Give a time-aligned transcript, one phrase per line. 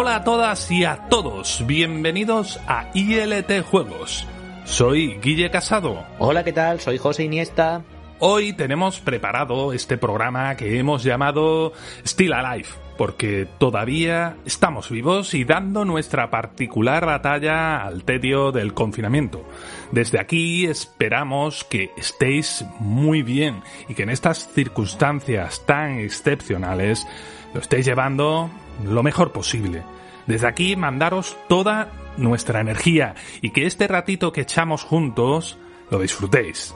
[0.00, 4.28] Hola a todas y a todos, bienvenidos a ILT Juegos.
[4.64, 6.06] Soy Guille Casado.
[6.20, 6.78] Hola, ¿qué tal?
[6.78, 7.82] Soy José Iniesta.
[8.20, 11.72] Hoy tenemos preparado este programa que hemos llamado
[12.06, 19.44] Still Alive, porque todavía estamos vivos y dando nuestra particular batalla al tedio del confinamiento.
[19.90, 27.04] Desde aquí esperamos que estéis muy bien y que en estas circunstancias tan excepcionales
[27.52, 28.48] lo estéis llevando
[28.84, 29.82] lo mejor posible.
[30.28, 35.58] Desde aquí mandaros toda nuestra energía y que este ratito que echamos juntos
[35.90, 36.74] lo disfrutéis.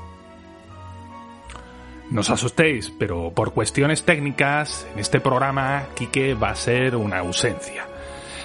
[2.11, 7.19] No os asustéis, pero por cuestiones técnicas, en este programa Quique va a ser una
[7.19, 7.87] ausencia.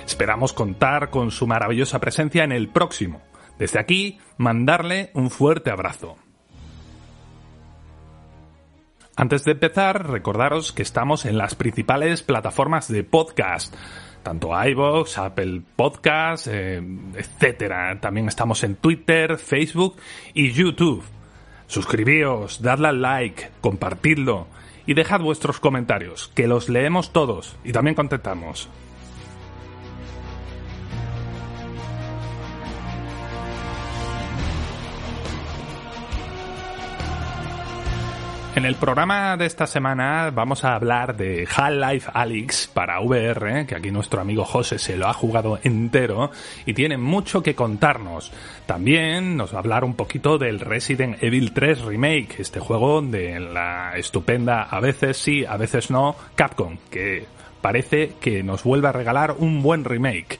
[0.05, 3.21] Esperamos contar con su maravillosa presencia en el próximo.
[3.57, 6.17] Desde aquí, mandarle un fuerte abrazo.
[9.15, 13.73] Antes de empezar, recordaros que estamos en las principales plataformas de podcast,
[14.27, 16.81] tanto iVoox, Apple Podcasts, eh,
[17.15, 17.97] etcétera.
[18.01, 19.95] También estamos en Twitter, Facebook
[20.33, 21.01] y YouTube.
[21.67, 24.47] Suscribíos, dadle al like, compartidlo
[24.85, 28.67] y dejad vuestros comentarios, que los leemos todos y también contestamos.
[38.57, 43.75] En el programa de esta semana vamos a hablar de Half-Life Alyx para VR, que
[43.75, 46.31] aquí nuestro amigo José se lo ha jugado entero
[46.65, 48.31] y tiene mucho que contarnos.
[48.65, 53.39] También nos va a hablar un poquito del Resident Evil 3 Remake, este juego de
[53.39, 57.27] la estupenda, a veces sí, a veces no, Capcom, que
[57.61, 60.39] parece que nos vuelve a regalar un buen remake.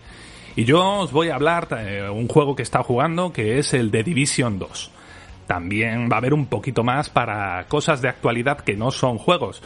[0.56, 3.92] Y yo os voy a hablar de un juego que está jugando, que es el
[3.92, 4.97] The Division 2
[5.48, 9.64] también va a haber un poquito más para cosas de actualidad que no son juegos.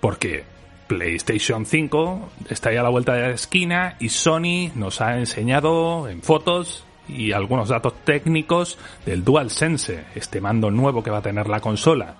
[0.00, 0.44] Porque
[0.88, 6.08] PlayStation 5 está ya a la vuelta de la esquina y Sony nos ha enseñado
[6.08, 11.48] en fotos y algunos datos técnicos del DualSense, este mando nuevo que va a tener
[11.48, 12.16] la consola.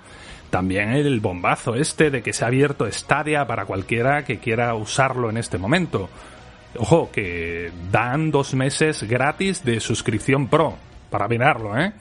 [0.51, 5.29] También el bombazo este de que se ha abierto Stadia para cualquiera que quiera usarlo
[5.29, 6.09] en este momento.
[6.79, 10.77] Ojo, que dan dos meses gratis de suscripción pro
[11.11, 11.93] para mirarlo, ¿eh?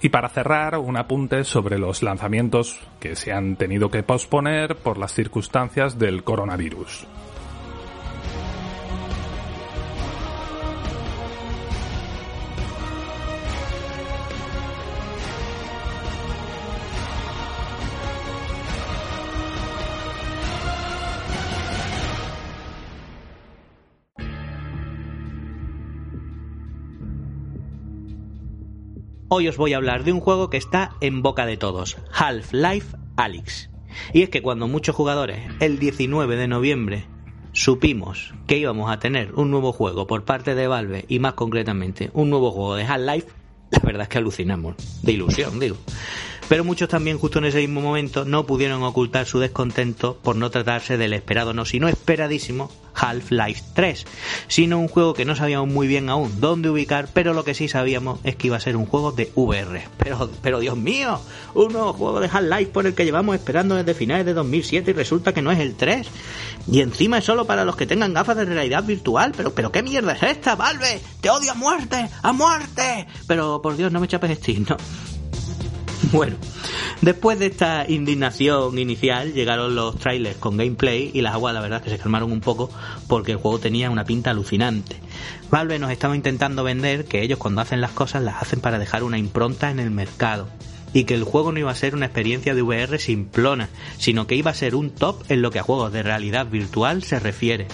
[0.00, 4.98] Y para cerrar, un apunte sobre los lanzamientos que se han tenido que posponer por
[4.98, 7.06] las circunstancias del coronavirus.
[29.28, 32.96] Hoy os voy a hablar de un juego que está en boca de todos, Half-Life
[33.16, 33.70] Alyx.
[34.12, 37.08] Y es que cuando muchos jugadores, el 19 de noviembre,
[37.52, 42.10] supimos que íbamos a tener un nuevo juego por parte de Valve y más concretamente
[42.12, 43.26] un nuevo juego de Half-Life,
[43.72, 45.76] la verdad es que alucinamos, de ilusión, digo.
[46.48, 50.50] Pero muchos también justo en ese mismo momento no pudieron ocultar su descontento por no
[50.50, 54.06] tratarse del esperado, no, sino esperadísimo Half-Life 3,
[54.46, 57.68] sino un juego que no sabíamos muy bien aún dónde ubicar, pero lo que sí
[57.68, 59.82] sabíamos es que iba a ser un juego de VR.
[59.98, 61.20] Pero, pero Dios mío,
[61.54, 64.94] un nuevo juego de Half-Life por el que llevamos esperando desde finales de 2007 y
[64.94, 66.06] resulta que no es el 3.
[66.70, 69.32] Y encima es solo para los que tengan gafas de realidad virtual.
[69.36, 71.00] Pero, pero ¿qué mierda es esta, Valve?
[71.20, 73.06] Te odio a muerte, a muerte.
[73.26, 74.76] Pero por Dios, no me chapes Steam, ¿no?
[76.12, 76.36] Bueno,
[77.00, 81.82] después de esta indignación inicial llegaron los trailers con gameplay y las aguas la verdad
[81.82, 82.70] que se calmaron un poco
[83.08, 84.96] porque el juego tenía una pinta alucinante.
[85.50, 89.04] Valve nos estaba intentando vender que ellos cuando hacen las cosas las hacen para dejar
[89.04, 90.48] una impronta en el mercado
[90.92, 93.68] y que el juego no iba a ser una experiencia de VR simplona,
[93.98, 97.02] sino que iba a ser un top en lo que a juegos de realidad virtual
[97.02, 97.66] se refiere.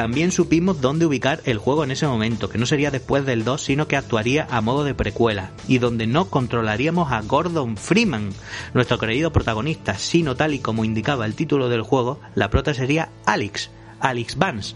[0.00, 3.60] También supimos dónde ubicar el juego en ese momento, que no sería después del 2,
[3.60, 8.30] sino que actuaría a modo de precuela, y donde no controlaríamos a Gordon Freeman,
[8.72, 13.10] nuestro querido protagonista, sino tal y como indicaba el título del juego, la prota sería
[13.26, 13.68] Alex,
[14.00, 14.74] Alex Vance.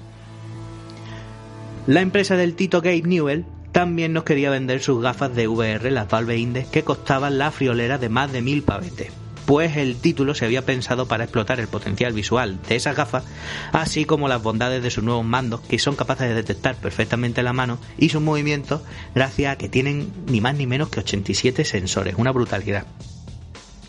[1.86, 6.06] La empresa del Tito Gabe Newell también nos quería vender sus gafas de VR, las
[6.06, 10.44] Valve Index, que costaban la friolera de más de mil pavetes pues el título se
[10.44, 13.24] había pensado para explotar el potencial visual de esas gafas,
[13.72, 17.52] así como las bondades de sus nuevos mandos que son capaces de detectar perfectamente la
[17.52, 18.82] mano y sus movimientos
[19.14, 22.86] gracias a que tienen ni más ni menos que 87 sensores, una brutalidad.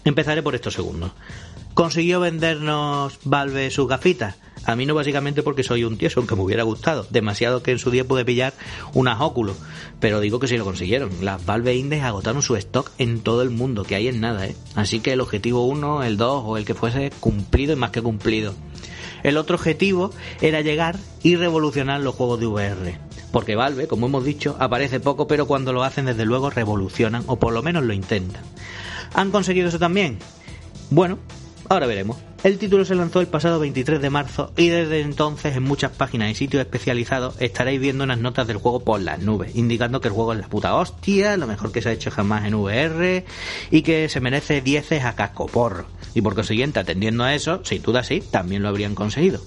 [0.04, 1.12] Empezaré por estos segundos.
[1.74, 4.36] ¿Consiguió vendernos Valve sus gafitas?
[4.65, 7.06] A mí no básicamente porque soy un tieso, aunque me hubiera gustado.
[7.09, 8.53] Demasiado que en su día pude pillar
[8.94, 9.57] unas óculos.
[10.00, 11.12] Pero digo que sí lo consiguieron.
[11.21, 14.56] Las Valve Index agotaron su stock en todo el mundo, que hay en nada, ¿eh?
[14.73, 18.01] Así que el objetivo 1, el 2 o el que fuese, cumplido y más que
[18.01, 18.53] cumplido.
[19.23, 23.00] El otro objetivo era llegar y revolucionar los juegos de VR.
[23.31, 27.38] Porque Valve, como hemos dicho, aparece poco, pero cuando lo hacen desde luego revolucionan, o
[27.38, 28.44] por lo menos lo intentan.
[29.13, 30.19] ¿Han conseguido eso también?
[30.89, 31.18] Bueno,
[31.69, 32.18] ahora veremos.
[32.45, 36.30] El título se lanzó el pasado 23 de marzo y desde entonces en muchas páginas
[36.30, 40.13] y sitios especializados estaréis viendo unas notas del juego por las nubes, indicando que el
[40.13, 43.25] juego es la puta hostia, lo mejor que se ha hecho jamás en VR
[43.71, 45.88] y que se merece 10 a casco porro.
[46.13, 49.42] Y por consiguiente, atendiendo a eso, sin duda sí, también lo habrían conseguido.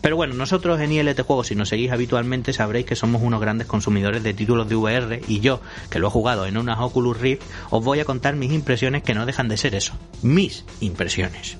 [0.00, 3.66] Pero bueno, nosotros en ILT Juegos, si nos seguís habitualmente, sabréis que somos unos grandes
[3.66, 7.42] consumidores de títulos de VR y yo, que lo he jugado en unas Oculus Rift,
[7.70, 11.58] os voy a contar mis impresiones que no dejan de ser eso, mis impresiones.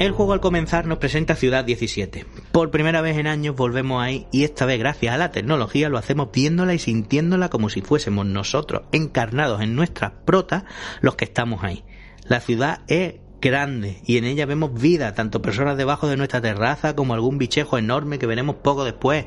[0.00, 2.26] El juego al comenzar nos presenta Ciudad 17.
[2.50, 5.98] Por primera vez en años volvemos ahí y esta vez gracias a la tecnología lo
[5.98, 10.64] hacemos viéndola y sintiéndola como si fuésemos nosotros encarnados en nuestra prota
[11.00, 11.84] los que estamos ahí.
[12.26, 16.96] La ciudad es grande y en ella vemos vida, tanto personas debajo de nuestra terraza
[16.96, 19.26] como algún bichejo enorme que veremos poco después.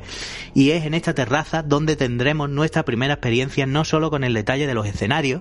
[0.52, 4.66] Y es en esta terraza donde tendremos nuestra primera experiencia no solo con el detalle
[4.66, 5.40] de los escenarios,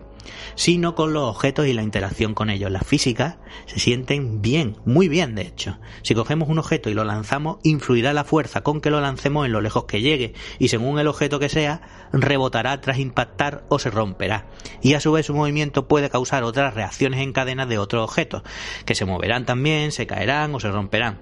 [0.55, 2.71] sino con los objetos y la interacción con ellos.
[2.71, 5.77] Las físicas se sienten bien, muy bien de hecho.
[6.03, 9.51] Si cogemos un objeto y lo lanzamos, influirá la fuerza con que lo lancemos en
[9.51, 13.89] lo lejos que llegue, y según el objeto que sea, rebotará tras impactar o se
[13.89, 14.47] romperá.
[14.81, 18.43] Y a su vez su movimiento puede causar otras reacciones en cadena de otros objetos,
[18.85, 21.19] que se moverán también, se caerán o se romperán.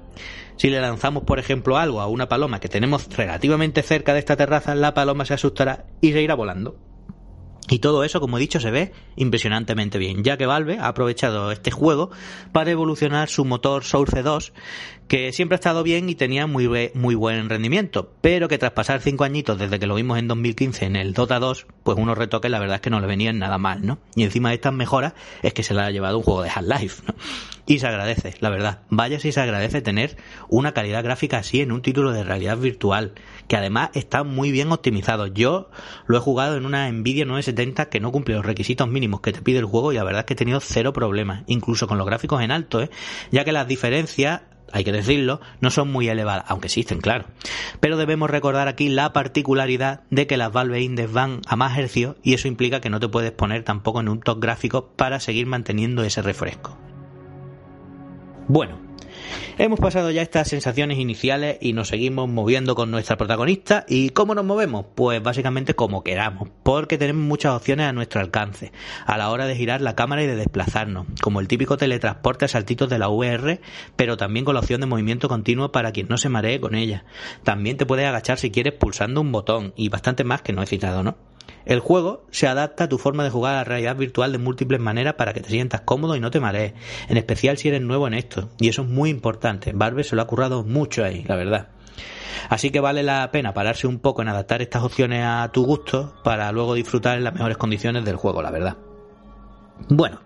[0.57, 4.37] Si le lanzamos, por ejemplo, algo a una paloma que tenemos relativamente cerca de esta
[4.37, 6.84] terraza, la paloma se asustará y se irá volando.
[7.67, 11.51] Y todo eso, como he dicho, se ve impresionantemente bien, ya que Valve ha aprovechado
[11.51, 12.11] este juego
[12.51, 14.53] para evolucionar su motor Source 2,
[15.07, 19.01] que siempre ha estado bien y tenía muy, muy buen rendimiento, pero que tras pasar
[19.01, 22.51] cinco añitos desde que lo vimos en 2015 en el Dota 2, pues unos retoques
[22.51, 23.97] la verdad es que no le venían nada mal, ¿no?
[24.15, 27.03] Y encima de estas mejoras es que se le ha llevado un juego de Half-Life,
[27.07, 27.15] ¿no?
[27.67, 28.81] Y se agradece, la verdad.
[28.89, 30.17] Vaya si se agradece tener
[30.49, 33.13] una calidad gráfica así en un título de realidad virtual,
[33.47, 35.27] que además está muy bien optimizado.
[35.27, 35.69] Yo
[36.05, 39.41] lo he jugado en una Nvidia 970 que no cumple los requisitos mínimos que te
[39.41, 42.05] pide el juego y la verdad es que he tenido cero problemas, incluso con los
[42.05, 42.89] gráficos en alto, ¿eh?
[43.31, 44.41] ya que las diferencias
[44.71, 47.25] hay que decirlo, no son muy elevadas, aunque existen, claro.
[47.79, 52.17] Pero debemos recordar aquí la particularidad de que las Valve Index van a más hercios
[52.23, 55.45] y eso implica que no te puedes poner tampoco en un top gráfico para seguir
[55.45, 56.77] manteniendo ese refresco.
[58.47, 58.77] Bueno,
[59.57, 63.85] hemos pasado ya estas sensaciones iniciales y nos seguimos moviendo con nuestra protagonista.
[63.87, 64.85] ¿Y cómo nos movemos?
[64.93, 68.71] Pues básicamente como queramos, porque tenemos muchas opciones a nuestro alcance
[69.07, 72.49] a la hora de girar la cámara y de desplazarnos, como el típico teletransporte a
[72.49, 73.61] saltitos de la VR,
[73.95, 77.03] pero también con la opción de movimiento continuo para quien no se maree con ella.
[77.43, 80.67] También te puedes agachar si quieres pulsando un botón y bastante más que no he
[80.67, 81.17] citado, ¿no?
[81.65, 84.79] El juego se adapta a tu forma de jugar a la realidad virtual de múltiples
[84.79, 86.73] maneras para que te sientas cómodo y no te marees,
[87.09, 89.71] en especial si eres nuevo en esto, y eso es muy importante.
[89.73, 91.69] Barbe se lo ha currado mucho ahí, la verdad.
[92.49, 96.13] Así que vale la pena pararse un poco en adaptar estas opciones a tu gusto
[96.23, 98.77] para luego disfrutar en las mejores condiciones del juego, la verdad.
[99.87, 100.21] Bueno,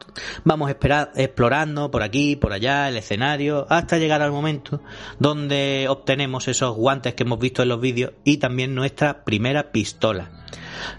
[0.46, 4.82] vamos explorando por aquí, por allá, el escenario, hasta llegar al momento
[5.18, 10.32] donde obtenemos esos guantes que hemos visto en los vídeos y también nuestra primera pistola.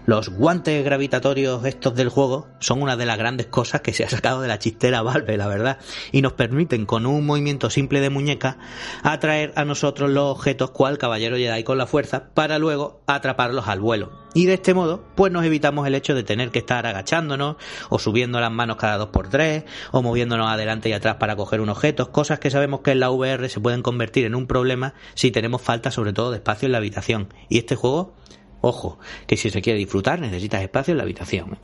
[0.05, 4.09] Los guantes gravitatorios estos del juego son una de las grandes cosas que se ha
[4.09, 5.79] sacado de la chistera Valve, la verdad,
[6.11, 8.57] y nos permiten con un movimiento simple de muñeca
[9.01, 13.79] atraer a nosotros los objetos cual caballero Jedi con la fuerza para luego atraparlos al
[13.79, 14.20] vuelo.
[14.33, 17.57] Y de este modo, pues nos evitamos el hecho de tener que estar agachándonos
[17.89, 21.59] o subiendo las manos cada dos por tres o moviéndonos adelante y atrás para coger
[21.59, 24.93] un objeto, cosas que sabemos que en la VR se pueden convertir en un problema
[25.15, 27.33] si tenemos falta sobre todo de espacio en la habitación.
[27.49, 28.15] Y este juego
[28.61, 31.57] Ojo, que si se quiere disfrutar necesitas espacio en la habitación.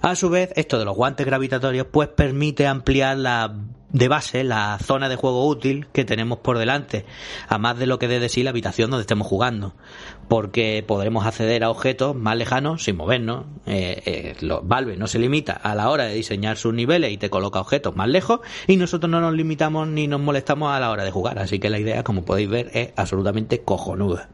[0.00, 3.54] A su vez, esto de los guantes gravitatorios pues permite ampliar la
[3.90, 7.06] de base la zona de juego útil que tenemos por delante,
[7.48, 9.74] a más de lo que dé de sí la habitación donde estemos jugando,
[10.28, 13.46] porque podremos acceder a objetos más lejanos sin movernos.
[13.66, 17.30] Eh, eh, Valve no se limita a la hora de diseñar sus niveles y te
[17.30, 21.04] coloca objetos más lejos, y nosotros no nos limitamos ni nos molestamos a la hora
[21.04, 24.28] de jugar, así que la idea, como podéis ver, es absolutamente cojonuda.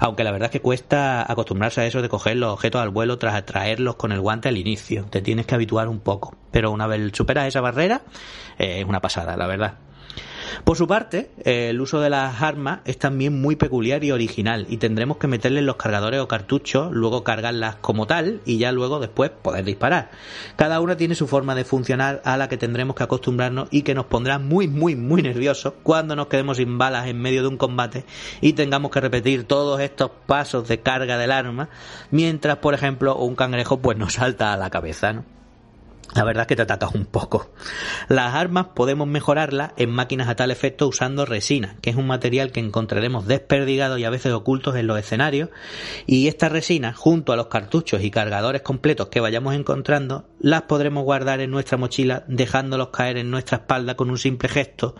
[0.00, 3.18] Aunque la verdad es que cuesta acostumbrarse a eso de coger los objetos al vuelo
[3.18, 6.86] tras atraerlos con el guante al inicio, te tienes que habituar un poco, pero una
[6.86, 8.02] vez superas esa barrera,
[8.58, 9.74] eh, una pasada, la verdad.
[10.64, 14.78] Por su parte, el uso de las armas es también muy peculiar y original y
[14.78, 19.30] tendremos que meterle los cargadores o cartuchos, luego cargarlas como tal y ya luego después
[19.30, 20.10] poder disparar.
[20.56, 23.94] Cada una tiene su forma de funcionar a la que tendremos que acostumbrarnos y que
[23.94, 27.56] nos pondrá muy muy muy nerviosos cuando nos quedemos sin balas en medio de un
[27.56, 28.04] combate
[28.40, 31.68] y tengamos que repetir todos estos pasos de carga del arma
[32.10, 35.37] mientras por ejemplo un cangrejo pues nos salta a la cabeza, ¿no?
[36.14, 37.50] La verdad es que te atacas un poco.
[38.08, 42.50] Las armas podemos mejorarlas en máquinas a tal efecto usando resina, que es un material
[42.50, 45.50] que encontraremos desperdigado y a veces ocultos en los escenarios.
[46.06, 51.04] Y esta resina, junto a los cartuchos y cargadores completos que vayamos encontrando, las podremos
[51.04, 54.94] guardar en nuestra mochila dejándolos caer en nuestra espalda con un simple gesto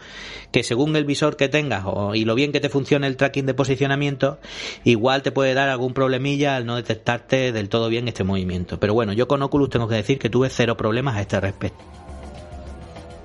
[0.53, 1.85] que según el visor que tengas
[2.15, 4.39] y lo bien que te funcione el tracking de posicionamiento,
[4.85, 8.81] igual te puede dar algún problemilla al no detectarte del todo bien este movimiento.
[8.81, 11.85] Pero bueno, yo con Oculus tengo que decir que tuve cero problemas a este respecto.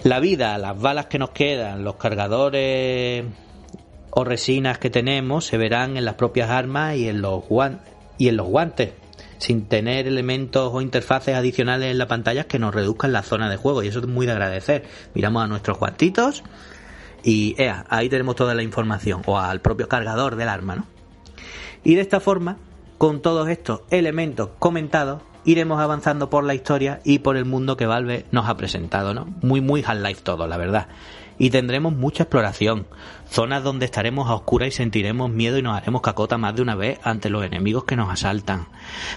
[0.04, 3.26] La vida, las balas que nos quedan, los cargadores
[4.12, 7.44] o resinas que tenemos se verán en las propias armas y en los,
[8.18, 8.92] y en los guantes,
[9.38, 13.58] sin tener elementos o interfaces adicionales en la pantalla que nos reduzcan la zona de
[13.58, 13.82] juego.
[13.82, 14.84] Y eso es muy de agradecer.
[15.14, 16.44] Miramos a nuestros guantitos
[17.24, 17.56] y
[17.90, 20.88] ahí tenemos toda la información, o al propio cargador del arma, ¿no?
[21.86, 22.58] Y de esta forma,
[22.98, 27.86] con todos estos elementos comentados, iremos avanzando por la historia y por el mundo que
[27.86, 29.28] Valve nos ha presentado, ¿no?
[29.42, 30.88] Muy, muy Half-Life todo, la verdad.
[31.38, 32.86] Y tendremos mucha exploración,
[33.28, 36.76] zonas donde estaremos a oscuras y sentiremos miedo y nos haremos cacota más de una
[36.76, 38.68] vez ante los enemigos que nos asaltan,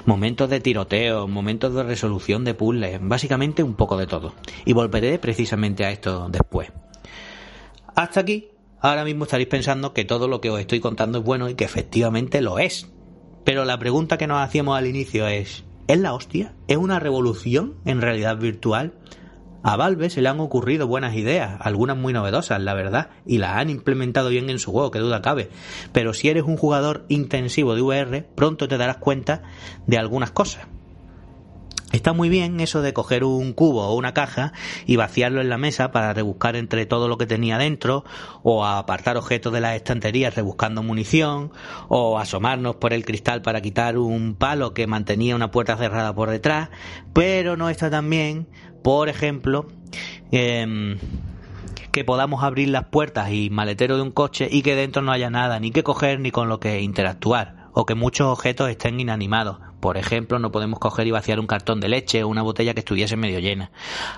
[0.06, 4.33] momentos de tiroteo, momentos de resolución de puzzles, básicamente un poco de todo.
[4.64, 6.73] Y volveré precisamente a esto después.
[7.95, 8.49] Hasta aquí,
[8.80, 11.64] ahora mismo estaréis pensando que todo lo que os estoy contando es bueno y que
[11.64, 12.90] efectivamente lo es.
[13.45, 16.52] Pero la pregunta que nos hacíamos al inicio es, ¿Es la hostia?
[16.66, 18.95] ¿Es una revolución en realidad virtual?
[19.62, 23.57] A Valve se le han ocurrido buenas ideas, algunas muy novedosas, la verdad, y las
[23.57, 25.49] han implementado bien en su juego, que duda cabe.
[25.93, 29.43] Pero si eres un jugador intensivo de VR, pronto te darás cuenta
[29.87, 30.66] de algunas cosas.
[31.93, 34.52] Está muy bien eso de coger un cubo o una caja
[34.87, 38.05] y vaciarlo en la mesa para rebuscar entre todo lo que tenía dentro,
[38.43, 41.52] o apartar objetos de las estanterías rebuscando munición,
[41.88, 46.31] o asomarnos por el cristal para quitar un palo que mantenía una puerta cerrada por
[46.31, 46.71] detrás,
[47.12, 48.49] pero no está tan bien,
[48.83, 49.69] por ejemplo,
[50.33, 50.99] em,
[51.93, 55.31] que podamos abrir las puertas y maletero de un coche y que dentro no haya
[55.31, 59.59] nada ni que coger ni con lo que interactuar, o que muchos objetos estén inanimados
[59.80, 62.80] por ejemplo, no podemos coger y vaciar un cartón de leche o una botella que
[62.80, 63.71] estuviese medio llena.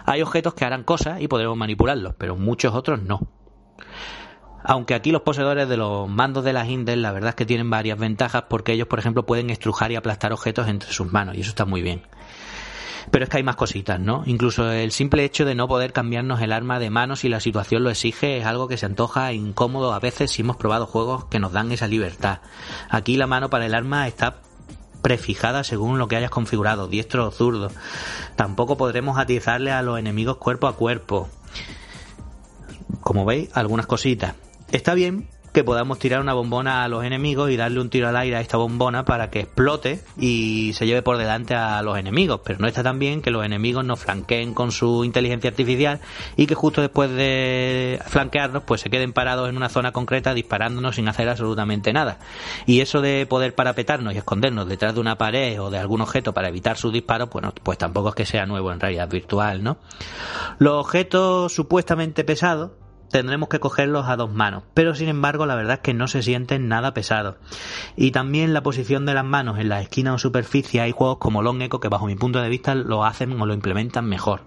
[0.06, 3.20] Hay objetos que harán cosas y podremos manipularlos, pero muchos otros no.
[4.64, 7.68] Aunque aquí los poseedores de los mandos de las Indes, la verdad es que tienen
[7.68, 11.40] varias ventajas porque ellos, por ejemplo, pueden estrujar y aplastar objetos entre sus manos y
[11.40, 12.02] eso está muy bien.
[13.10, 14.22] Pero es que hay más cositas, ¿no?
[14.26, 17.84] Incluso el simple hecho de no poder cambiarnos el arma de mano si la situación
[17.84, 21.38] lo exige es algo que se antoja incómodo a veces si hemos probado juegos que
[21.38, 22.40] nos dan esa libertad.
[22.90, 24.40] Aquí la mano para el arma está
[25.02, 27.70] prefijada según lo que hayas configurado, diestro o zurdo.
[28.36, 31.28] Tampoco podremos atizarle a los enemigos cuerpo a cuerpo.
[33.00, 34.34] Como veis, algunas cositas.
[34.70, 38.16] Está bien que podamos tirar una bombona a los enemigos y darle un tiro al
[38.16, 42.40] aire a esta bombona para que explote y se lleve por delante a los enemigos.
[42.44, 46.00] Pero no está tan bien que los enemigos nos flanqueen con su inteligencia artificial
[46.36, 50.96] y que justo después de flanquearnos pues se queden parados en una zona concreta disparándonos
[50.96, 52.18] sin hacer absolutamente nada.
[52.66, 56.32] Y eso de poder parapetarnos y escondernos detrás de una pared o de algún objeto
[56.32, 57.28] para evitar sus disparos,
[57.62, 59.78] pues tampoco es que sea nuevo en realidad virtual, ¿no?
[60.58, 62.70] Los objetos supuestamente pesados
[63.10, 66.22] tendremos que cogerlos a dos manos, pero sin embargo la verdad es que no se
[66.22, 67.36] sienten nada pesados.
[67.96, 71.42] Y también la posición de las manos en la esquina o superficie hay juegos como
[71.42, 74.42] Long Echo que bajo mi punto de vista lo hacen o lo implementan mejor.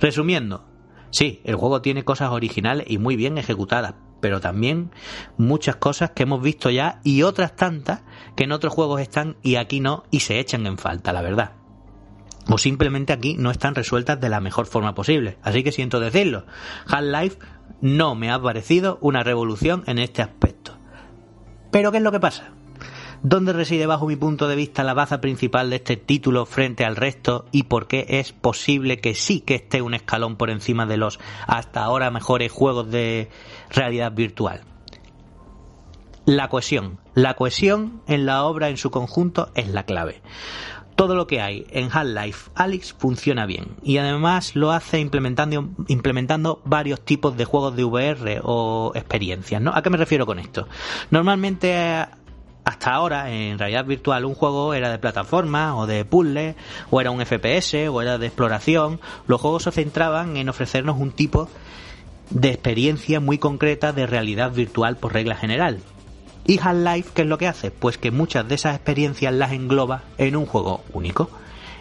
[0.00, 0.64] Resumiendo,
[1.10, 4.90] sí, el juego tiene cosas originales y muy bien ejecutadas, pero también
[5.36, 8.02] muchas cosas que hemos visto ya y otras tantas
[8.36, 11.64] que en otros juegos están y aquí no y se echan en falta, la verdad
[12.48, 15.38] o simplemente aquí no están resueltas de la mejor forma posible.
[15.42, 16.46] Así que siento decirlo,
[16.86, 17.38] Half-Life
[17.80, 20.76] no me ha parecido una revolución en este aspecto.
[21.70, 22.52] Pero ¿qué es lo que pasa?
[23.22, 26.94] ¿Dónde reside bajo mi punto de vista la baza principal de este título frente al
[26.94, 30.98] resto y por qué es posible que sí que esté un escalón por encima de
[30.98, 33.30] los hasta ahora mejores juegos de
[33.70, 34.60] realidad virtual?
[36.26, 37.00] La cohesión.
[37.14, 40.20] La cohesión en la obra en su conjunto es la clave
[40.94, 46.60] todo lo que hay en Half-Life Alyx funciona bien y además lo hace implementando, implementando
[46.64, 49.72] varios tipos de juegos de VR o experiencias, ¿no?
[49.74, 50.68] ¿A qué me refiero con esto?
[51.10, 52.06] Normalmente
[52.64, 56.56] hasta ahora en realidad virtual un juego era de plataforma o de puzzle
[56.90, 59.00] o era un FPS o era de exploración.
[59.26, 61.48] Los juegos se centraban en ofrecernos un tipo
[62.30, 65.80] de experiencia muy concreta de realidad virtual por regla general.
[66.46, 67.70] Y Half-Life, ¿qué es lo que hace?
[67.70, 71.30] Pues que muchas de esas experiencias las engloba en un juego único.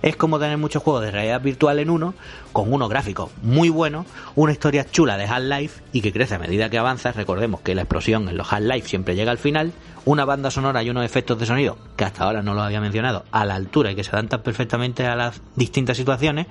[0.02, 2.14] Es como tener muchos juegos de realidad virtual en uno,
[2.54, 4.06] con unos gráficos muy buenos,
[4.36, 7.18] una historia chula de Half-Life y que crece a medida que avanzas.
[7.18, 9.74] Recordemos que la explosión en los Half-Life siempre llega al final,
[10.06, 13.26] una banda sonora y unos efectos de sonido, que hasta ahora no lo había mencionado,
[13.32, 16.48] a la altura y que se adaptan perfectamente a las distintas situaciones,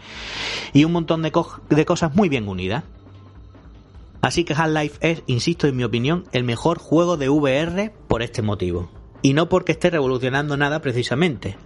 [0.74, 2.84] y un montón de cosas muy bien unidas.
[4.22, 8.40] Así que Half-Life es, insisto en mi opinión, el mejor juego de VR por este
[8.40, 8.88] motivo.
[9.20, 11.56] Y no porque esté revolucionando nada precisamente.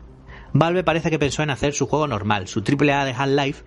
[0.54, 3.64] Valve parece que pensó en hacer su juego normal, su AAA de Half-Life,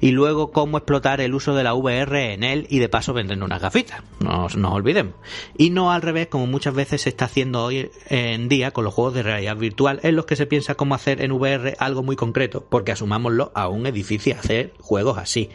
[0.00, 3.42] y luego cómo explotar el uso de la VR en él y de paso vender
[3.42, 4.02] unas gafitas.
[4.20, 5.14] No nos olvidemos.
[5.58, 8.94] Y no al revés, como muchas veces se está haciendo hoy en día con los
[8.94, 12.16] juegos de realidad virtual, en los que se piensa cómo hacer en VR algo muy
[12.16, 15.50] concreto, porque asumámoslo, aún es difícil hacer juegos así.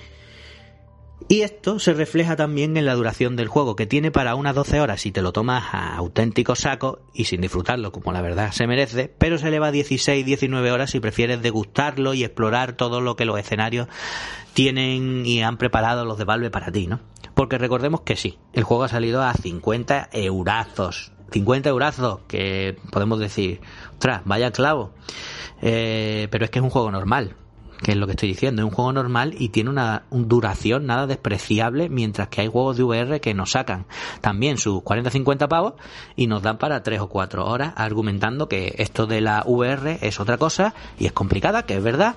[1.28, 4.80] Y esto se refleja también en la duración del juego, que tiene para unas 12
[4.80, 8.68] horas si te lo tomas a auténtico saco y sin disfrutarlo como la verdad se
[8.68, 13.26] merece, pero se eleva a 16-19 horas si prefieres degustarlo y explorar todo lo que
[13.26, 13.88] los escenarios
[14.54, 17.00] tienen y han preparado los de Valve para ti, ¿no?
[17.34, 21.12] Porque recordemos que sí, el juego ha salido a 50 eurazos.
[21.32, 23.62] 50 eurazos, que podemos decir,
[23.94, 24.94] ostras, vaya clavo.
[25.60, 27.36] Eh, pero es que es un juego normal
[27.82, 31.08] que es lo que estoy diciendo, es un juego normal y tiene una, duración nada
[31.08, 33.86] despreciable, mientras que hay juegos de VR que nos sacan
[34.22, 35.74] también sus 40-50 pavos
[36.16, 40.20] y nos dan para 3 o 4 horas argumentando que esto de la VR es
[40.20, 42.16] otra cosa y es complicada, que es verdad,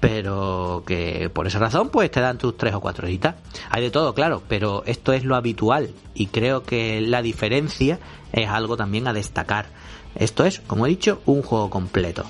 [0.00, 3.36] pero que por esa razón pues te dan tus 3 o 4 horitas.
[3.70, 7.98] Hay de todo, claro, pero esto es lo habitual y creo que la diferencia
[8.32, 9.66] es algo también a destacar.
[10.14, 12.24] Esto es, como he dicho, un juego completo.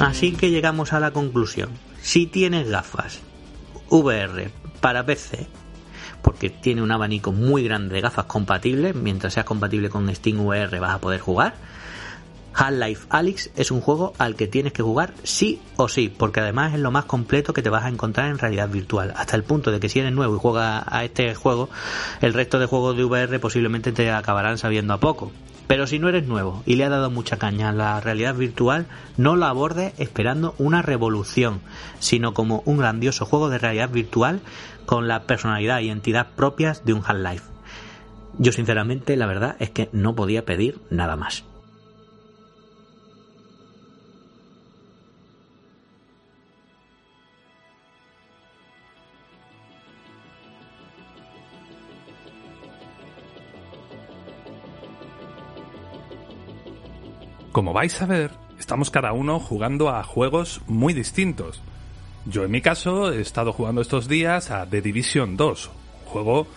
[0.00, 1.70] Así que llegamos a la conclusión.
[2.00, 3.20] Si tienes gafas
[3.88, 5.46] VR para PC,
[6.22, 10.80] porque tiene un abanico muy grande de gafas compatibles, mientras sea compatible con Steam VR
[10.80, 11.54] vas a poder jugar.
[12.54, 16.74] Half-Life Alyx es un juego al que tienes que jugar sí o sí, porque además
[16.74, 19.70] es lo más completo que te vas a encontrar en realidad virtual, hasta el punto
[19.70, 21.70] de que si eres nuevo y juegas a este juego,
[22.20, 25.32] el resto de juegos de VR posiblemente te acabarán sabiendo a poco.
[25.66, 28.86] Pero si no eres nuevo y le ha dado mucha caña a la realidad virtual,
[29.16, 31.60] no lo abordes esperando una revolución,
[31.98, 34.40] sino como un grandioso juego de realidad virtual
[34.86, 37.44] con la personalidad y entidad propias de un Half-Life.
[38.38, 41.44] Yo sinceramente la verdad es que no podía pedir nada más.
[57.62, 61.62] Como vais a ver, estamos cada uno jugando a juegos muy distintos.
[62.26, 65.70] Yo en mi caso he estado jugando estos días a The Division 2,
[66.06, 66.48] juego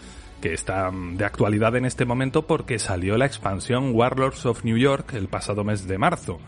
[0.42, 4.78] que está mm, de actualidad en este momento porque salió la expansión Warlords of New
[4.78, 6.40] York el pasado mes de marzo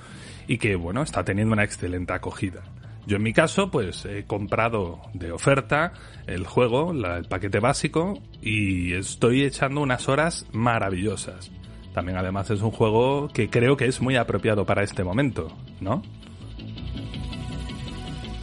[0.48, 2.64] y que bueno, está teniendo una excelente acogida.
[3.06, 5.94] Yo en mi caso, pues he comprado de oferta
[6.26, 11.52] el juego, el paquete básico, y estoy echando unas horas maravillosas.
[11.98, 16.04] También además es un juego que creo que es muy apropiado para este momento, ¿no?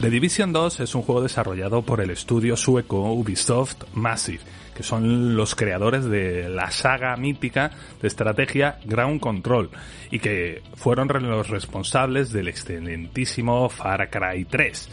[0.01, 4.41] The Division 2 es un juego desarrollado por el estudio sueco Ubisoft Massive,
[4.75, 9.69] que son los creadores de la saga mítica de estrategia Ground Control
[10.11, 14.89] y que fueron los responsables del excelentísimo Far Cry 3.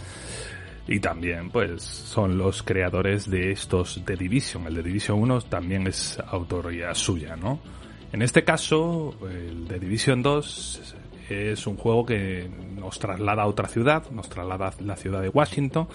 [0.87, 4.69] Y también, pues, son los creadores de estos The Division.
[4.69, 7.59] El The Division 1 también es autoría suya, ¿no?
[8.13, 10.97] En este caso, el de Division 2
[11.31, 12.47] es un juego que
[12.77, 15.89] nos traslada a otra ciudad, nos traslada a la ciudad de Washington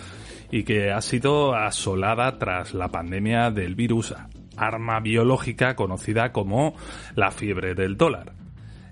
[0.50, 4.16] y que ha sido asolada tras la pandemia del virus
[4.56, 6.74] arma biológica conocida como
[7.16, 8.34] la fiebre del dólar.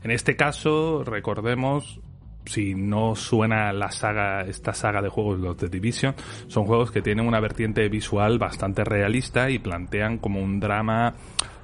[0.03, 1.99] En este caso, recordemos,
[2.45, 6.13] si no suena la saga, esta saga de juegos, los de Division,
[6.47, 11.15] son juegos que tienen una vertiente visual bastante realista y plantean como un drama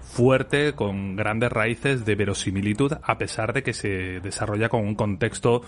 [0.01, 5.61] fuerte, con grandes raíces de verosimilitud, a pesar de que se desarrolla con un contexto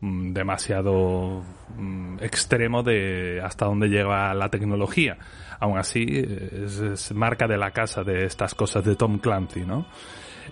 [0.00, 1.42] mm, demasiado
[1.76, 5.16] mm, extremo de hasta dónde llega la tecnología.
[5.60, 9.86] Aún así, es, marca de la casa de estas cosas de Tom Clancy, ¿no?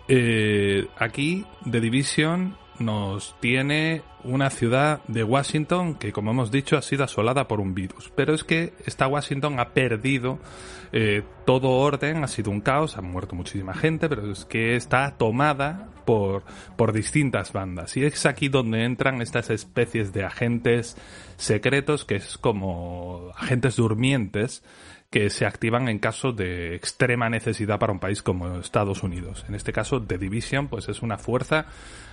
[0.09, 6.83] Eh, aquí, The Division nos tiene una ciudad de Washington que, como hemos dicho, ha
[6.83, 8.13] sido asolada por un virus.
[8.15, 10.39] Pero es que esta Washington ha perdido
[10.93, 15.17] eh, todo orden, ha sido un caos, ha muerto muchísima gente, pero es que está
[15.17, 16.45] tomada por,
[16.77, 17.97] por distintas bandas.
[17.97, 20.97] Y es aquí donde entran estas especies de agentes
[21.37, 24.63] secretos, que es como agentes durmientes,
[25.13, 29.45] que se activan en caso de extrema necesidad para un país como Estados Unidos.
[29.47, 31.67] En este caso, The Division, pues es una fuerza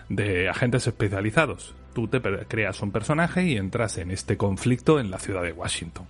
[0.09, 1.75] de agentes especializados.
[1.93, 6.07] Tú te creas un personaje y entras en este conflicto en la ciudad de Washington.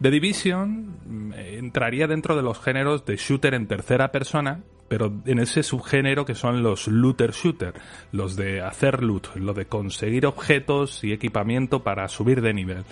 [0.00, 5.38] The Division mm, entraría dentro de los géneros de shooter en tercera persona, pero en
[5.38, 7.74] ese subgénero que son los looter shooter,
[8.12, 12.84] los de hacer loot, lo de conseguir objetos y equipamiento para subir de nivel,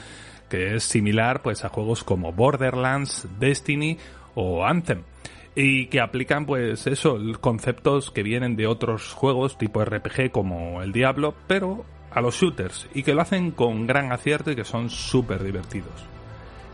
[0.49, 3.99] que es similar pues a juegos como Borderlands, Destiny
[4.35, 5.03] o Anthem
[5.55, 10.93] y que aplican pues eso, conceptos que vienen de otros juegos tipo RPG como el
[10.93, 14.91] Diablo, pero a los shooters y que lo hacen con gran acierto y que son
[14.91, 16.13] súper divertidos.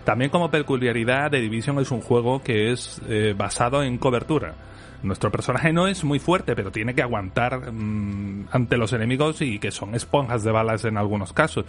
[0.05, 4.55] También como peculiaridad, The Division es un juego que es eh, basado en cobertura.
[5.03, 9.59] Nuestro personaje no es muy fuerte, pero tiene que aguantar mm, ante los enemigos y
[9.59, 11.65] que son esponjas de balas en algunos casos.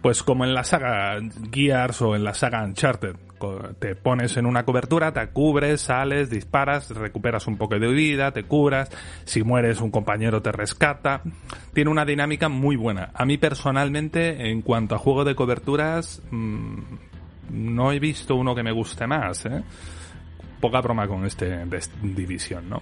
[0.00, 1.20] Pues como en la saga
[1.52, 3.14] Gears o en la saga Uncharted,
[3.78, 8.44] te pones en una cobertura, te cubres, sales, disparas, recuperas un poco de vida, te
[8.44, 8.90] curas,
[9.24, 11.22] si mueres un compañero te rescata.
[11.72, 13.10] Tiene una dinámica muy buena.
[13.14, 16.78] A mí personalmente, en cuanto a juego de coberturas, mm,
[17.50, 19.46] no he visto uno que me guste más.
[19.46, 19.62] ¿eh?
[20.62, 21.66] Poca broma con este
[22.02, 22.80] división, ¿no?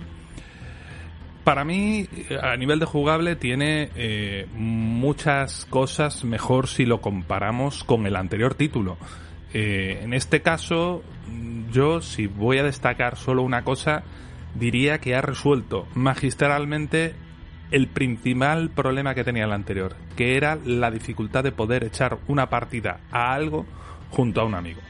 [1.50, 2.06] para mí,
[2.42, 8.54] a nivel de jugable, tiene eh, muchas cosas mejor si lo comparamos con el anterior
[8.54, 8.98] título.
[9.52, 11.02] Eh, en este caso,
[11.72, 14.04] yo, si voy a destacar solo una cosa,
[14.54, 17.14] diría que ha resuelto magistralmente
[17.72, 22.48] el principal problema que tenía el anterior, que era la dificultad de poder echar una
[22.48, 23.66] partida a algo
[24.10, 24.80] junto a un amigo.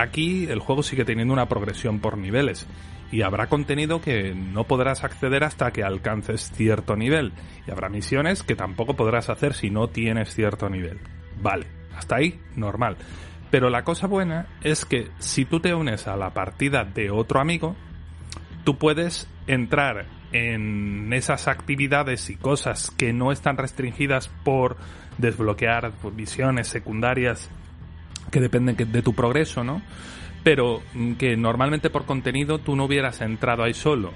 [0.00, 2.66] Aquí el juego sigue teniendo una progresión por niveles
[3.12, 7.34] y habrá contenido que no podrás acceder hasta que alcances cierto nivel
[7.66, 11.00] y habrá misiones que tampoco podrás hacer si no tienes cierto nivel.
[11.42, 12.96] Vale, hasta ahí normal.
[13.50, 17.38] Pero la cosa buena es que si tú te unes a la partida de otro
[17.38, 17.76] amigo,
[18.64, 24.78] tú puedes entrar en esas actividades y cosas que no están restringidas por
[25.18, 27.50] desbloquear misiones secundarias
[28.30, 29.82] que dependen de tu progreso, ¿no?
[30.42, 34.12] pero mm, que normalmente por contenido tú no hubieras entrado ahí solo.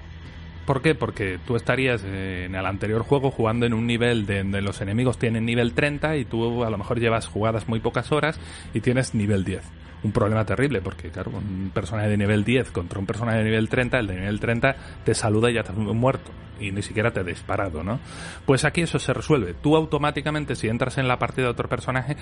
[0.66, 0.94] ¿Por qué?
[0.94, 4.80] Porque tú estarías eh, en el anterior juego jugando en un nivel de donde los
[4.80, 8.40] enemigos tienen nivel 30 y tú a lo mejor llevas jugadas muy pocas horas
[8.72, 9.62] y tienes nivel 10
[10.04, 13.68] un problema terrible, porque claro, un personaje de nivel 10 contra un personaje de nivel
[13.68, 17.20] 30, el de nivel 30 te saluda y ya estás muerto, y ni siquiera te
[17.20, 17.98] ha disparado, ¿no?
[18.44, 19.54] Pues aquí eso se resuelve.
[19.54, 22.16] Tú automáticamente, si entras en la partida de otro personaje,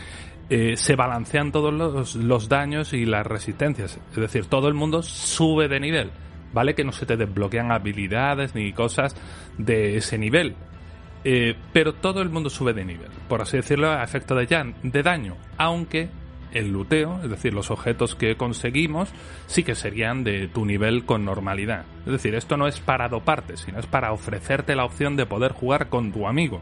[0.49, 3.99] eh, se balancean todos los, los daños y las resistencias.
[4.11, 6.11] Es decir, todo el mundo sube de nivel.
[6.55, 6.75] ¿Vale?
[6.75, 9.17] Que no se te desbloquean habilidades ni cosas
[9.57, 10.55] de ese nivel.
[11.25, 15.03] Eh, pero todo el mundo sube de nivel, por así decirlo, a efecto de, de
[15.03, 16.11] daño, aunque
[16.55, 19.11] el luteo, es decir, los objetos que conseguimos,
[19.47, 21.85] sí que serían de tu nivel con normalidad.
[22.07, 25.53] Es decir, esto no es para doparte, sino es para ofrecerte la opción de poder
[25.53, 26.61] jugar con tu amigo.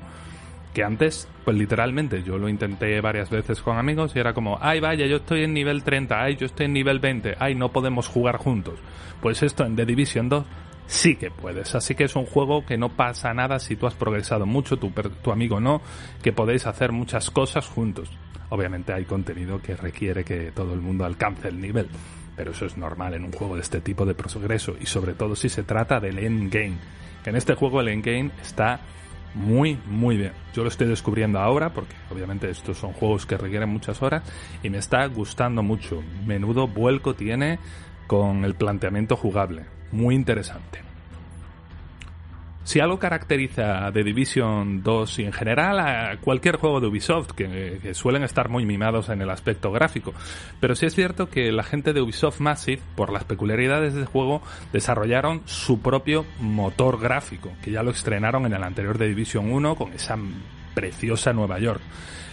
[0.74, 4.78] Que antes, pues literalmente, yo lo intenté varias veces con amigos y era como, ay
[4.78, 8.06] vaya, yo estoy en nivel 30, ay yo estoy en nivel 20, ay no podemos
[8.06, 8.78] jugar juntos.
[9.20, 10.44] Pues esto en The Division 2
[10.86, 11.74] sí que puedes.
[11.74, 14.90] Así que es un juego que no pasa nada si tú has progresado mucho, tu,
[14.90, 15.80] tu amigo no,
[16.22, 18.10] que podéis hacer muchas cosas juntos.
[18.50, 21.88] Obviamente hay contenido que requiere que todo el mundo alcance el nivel,
[22.36, 25.34] pero eso es normal en un juego de este tipo de progreso y sobre todo
[25.34, 26.76] si se trata del endgame.
[27.24, 28.80] En este juego el endgame está
[29.34, 30.32] muy, muy bien.
[30.52, 34.22] Yo lo estoy descubriendo ahora porque obviamente estos son juegos que requieren muchas horas
[34.62, 36.02] y me está gustando mucho.
[36.26, 37.58] Menudo vuelco tiene
[38.06, 39.66] con el planteamiento jugable.
[39.92, 40.89] Muy interesante.
[42.62, 47.32] Si algo caracteriza a The Division 2 y en general a cualquier juego de Ubisoft,
[47.32, 50.12] que, suelen estar muy mimados en el aspecto gráfico,
[50.60, 54.42] pero sí es cierto que la gente de Ubisoft Massive, por las peculiaridades del juego,
[54.72, 59.74] desarrollaron su propio motor gráfico, que ya lo estrenaron en el anterior The Division 1
[59.74, 60.16] con esa
[60.74, 61.80] preciosa Nueva York.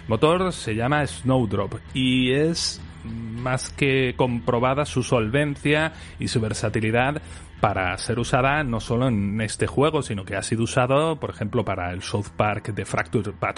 [0.03, 7.21] El motor se llama Snowdrop y es más que comprobada su solvencia y su versatilidad
[7.59, 11.65] para ser usada no solo en este juego, sino que ha sido usado, por ejemplo,
[11.65, 13.57] para el South Park de Fractured Bad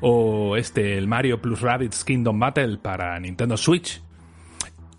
[0.00, 4.02] o este, el Mario Plus Rabbids Kingdom Battle para Nintendo Switch.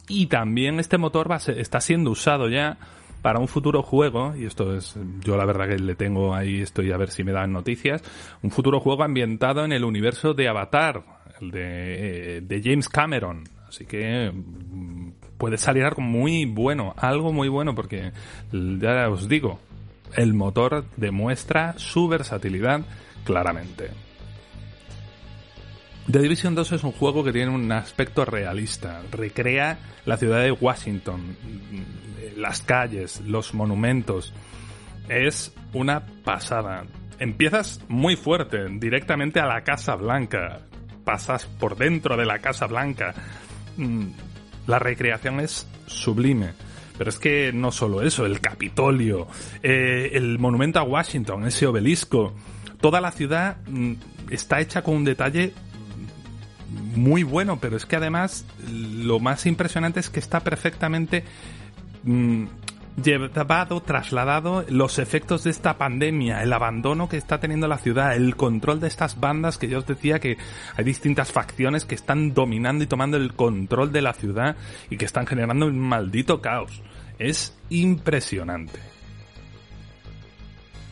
[0.08, 2.78] Y también este motor va está siendo usado ya
[3.22, 6.91] para un futuro juego, y esto es, yo la verdad que le tengo ahí, estoy
[6.91, 8.02] a ver si me dan noticias,
[8.41, 11.04] un futuro juego ambientado en el universo de Avatar,
[11.41, 13.43] el de, eh, de James Cameron.
[13.69, 18.12] Así que mm, puede salir algo muy bueno, algo muy bueno, porque
[18.51, 19.60] ya os digo,
[20.15, 22.82] el motor demuestra su versatilidad
[23.23, 23.91] claramente.
[26.12, 30.51] The Division 2 es un juego que tiene un aspecto realista, recrea la ciudad de
[30.51, 31.38] Washington,
[32.36, 34.34] las calles, los monumentos.
[35.08, 36.86] Es una pasada.
[37.19, 40.62] empiezas muy fuerte, directamente a la Casa Blanca.
[41.03, 43.13] Pasas por dentro de la Casa Blanca.
[43.80, 44.08] Mm,
[44.68, 46.52] la recreación es sublime.
[46.98, 49.28] Pero es que no solo eso, el Capitolio,
[49.63, 52.34] eh, el monumento a Washington, ese obelisco,
[52.82, 53.94] toda la ciudad mm,
[54.30, 55.54] está hecha con un detalle
[56.96, 61.24] muy bueno, pero es que además lo más impresionante es que está perfectamente
[62.04, 62.46] mm,
[63.02, 68.36] llevado, trasladado los efectos de esta pandemia, el abandono que está teniendo la ciudad, el
[68.36, 70.38] control de estas bandas que yo os decía que
[70.76, 74.56] hay distintas facciones que están dominando y tomando el control de la ciudad
[74.90, 76.82] y que están generando un maldito caos.
[77.18, 78.80] Es impresionante.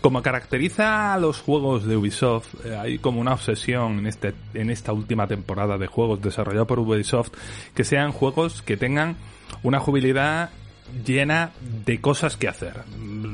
[0.01, 4.69] Como caracteriza a los juegos de Ubisoft, eh, hay como una obsesión en, este, en
[4.69, 7.31] esta última temporada de juegos desarrollados por Ubisoft,
[7.73, 9.15] que sean juegos que tengan
[9.63, 10.51] una jugabilidad
[11.05, 11.51] llena
[11.85, 12.83] de cosas que hacer.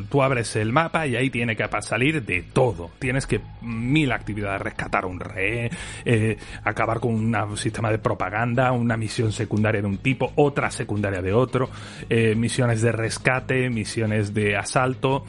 [0.10, 2.92] Tú abres el mapa y ahí tiene que salir de todo.
[3.00, 5.70] Tienes que mil actividades, rescatar un rey,
[6.06, 11.22] eh, acabar con un sistema de propaganda, una misión secundaria de un tipo, otra secundaria
[11.22, 11.70] de otro,
[12.10, 15.26] eh, misiones de rescate, misiones de asalto,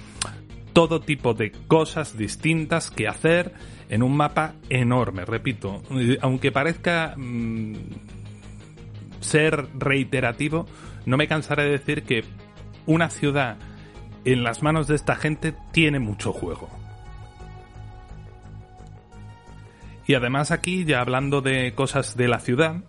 [0.73, 3.53] todo tipo de cosas distintas que hacer
[3.89, 5.25] en un mapa enorme.
[5.25, 5.83] Repito,
[6.21, 7.75] aunque parezca mm,
[9.21, 10.67] ser reiterativo,
[11.07, 12.25] no me cansaré de decir que
[12.87, 13.57] una ciudad
[14.25, 16.69] en las manos de esta gente tiene mucho juego.
[20.07, 22.83] Y además aquí, ya hablando de cosas de la ciudad,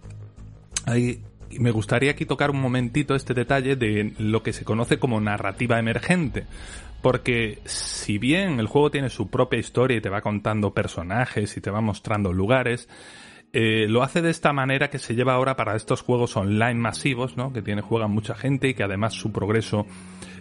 [1.60, 5.80] me gustaría aquí tocar un momentito este detalle de lo que se conoce como narrativa
[5.80, 6.46] emergente.
[7.02, 11.62] Porque si bien el juego tiene su propia historia y te va contando personajes y
[11.62, 12.90] te va mostrando lugares,
[13.58, 17.38] eh, lo hace de esta manera que se lleva ahora para estos juegos online masivos,
[17.38, 17.54] ¿no?
[17.54, 19.88] Que tiene, juegan mucha gente y que además su progreso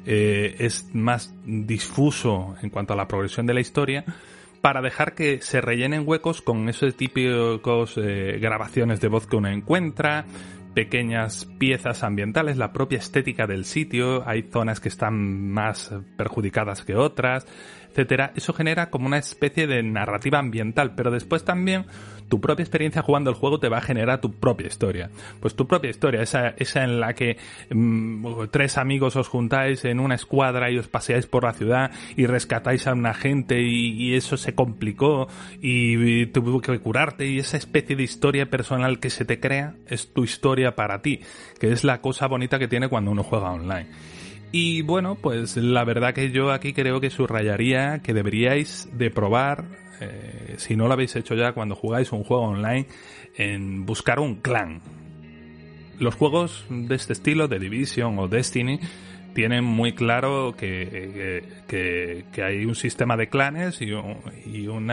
[0.04, 4.04] eh, es más difuso en cuanto a la progresión de la historia
[4.60, 9.48] para dejar que se rellenen huecos con esos típicos eh, grabaciones de voz que uno
[9.48, 10.24] encuentra,
[10.74, 16.96] pequeñas piezas ambientales, la propia estética del sitio, hay zonas que están más perjudicadas que
[16.96, 17.46] otras,
[17.90, 18.32] etcétera.
[18.34, 21.86] Eso genera como una especie de narrativa ambiental, pero después también
[22.28, 25.10] tu propia experiencia jugando el juego te va a generar tu propia historia.
[25.40, 27.36] Pues tu propia historia, esa, esa en la que
[27.70, 32.26] mm, tres amigos os juntáis en una escuadra y os paseáis por la ciudad y
[32.26, 35.26] rescatáis a una gente y, eso se complicó
[35.60, 39.74] y, y tuvo que curarte y esa especie de historia personal que se te crea
[39.88, 41.20] es tu historia para ti,
[41.58, 43.88] que es la cosa bonita que tiene cuando uno juega online.
[44.56, 49.64] Y bueno, pues la verdad que yo aquí creo que subrayaría que deberíais de probar
[50.00, 52.86] eh, si no lo habéis hecho ya cuando jugáis un juego online,
[53.36, 54.80] en buscar un clan.
[55.98, 58.78] Los juegos de este estilo, de Division o Destiny,
[59.34, 64.92] tienen muy claro que, que, hay un sistema de clanes y un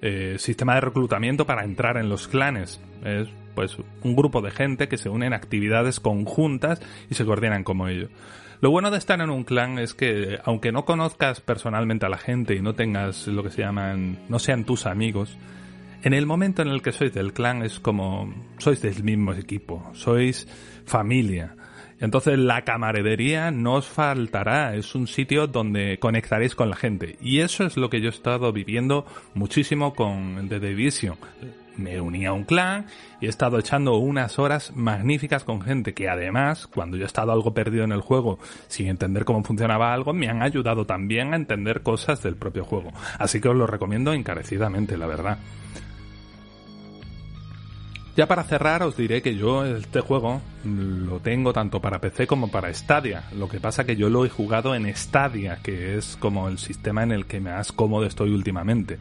[0.00, 2.80] eh, sistema de reclutamiento para entrar en los clanes.
[3.04, 6.80] Es pues un grupo de gente que se une en actividades conjuntas
[7.10, 8.08] y se coordinan como ellos.
[8.62, 12.16] Lo bueno de estar en un clan es que, aunque no conozcas personalmente a la
[12.16, 15.36] gente y no tengas lo que se llaman, no sean tus amigos,
[16.04, 19.90] en el momento en el que sois del clan es como, sois del mismo equipo,
[19.94, 20.46] sois
[20.86, 21.56] familia.
[21.98, 27.16] Entonces la camaradería no os faltará, es un sitio donde conectaréis con la gente.
[27.20, 31.16] Y eso es lo que yo he estado viviendo muchísimo con The Division
[31.76, 32.86] me uní a un clan
[33.20, 37.32] y he estado echando unas horas magníficas con gente que además, cuando yo he estado
[37.32, 41.36] algo perdido en el juego sin entender cómo funcionaba algo, me han ayudado también a
[41.36, 42.92] entender cosas del propio juego.
[43.18, 45.38] Así que os lo recomiendo encarecidamente, la verdad.
[48.14, 52.50] Ya para cerrar os diré que yo este juego lo tengo tanto para PC como
[52.50, 53.24] para Stadia.
[53.34, 57.02] Lo que pasa que yo lo he jugado en Stadia, que es como el sistema
[57.02, 58.98] en el que más cómodo estoy últimamente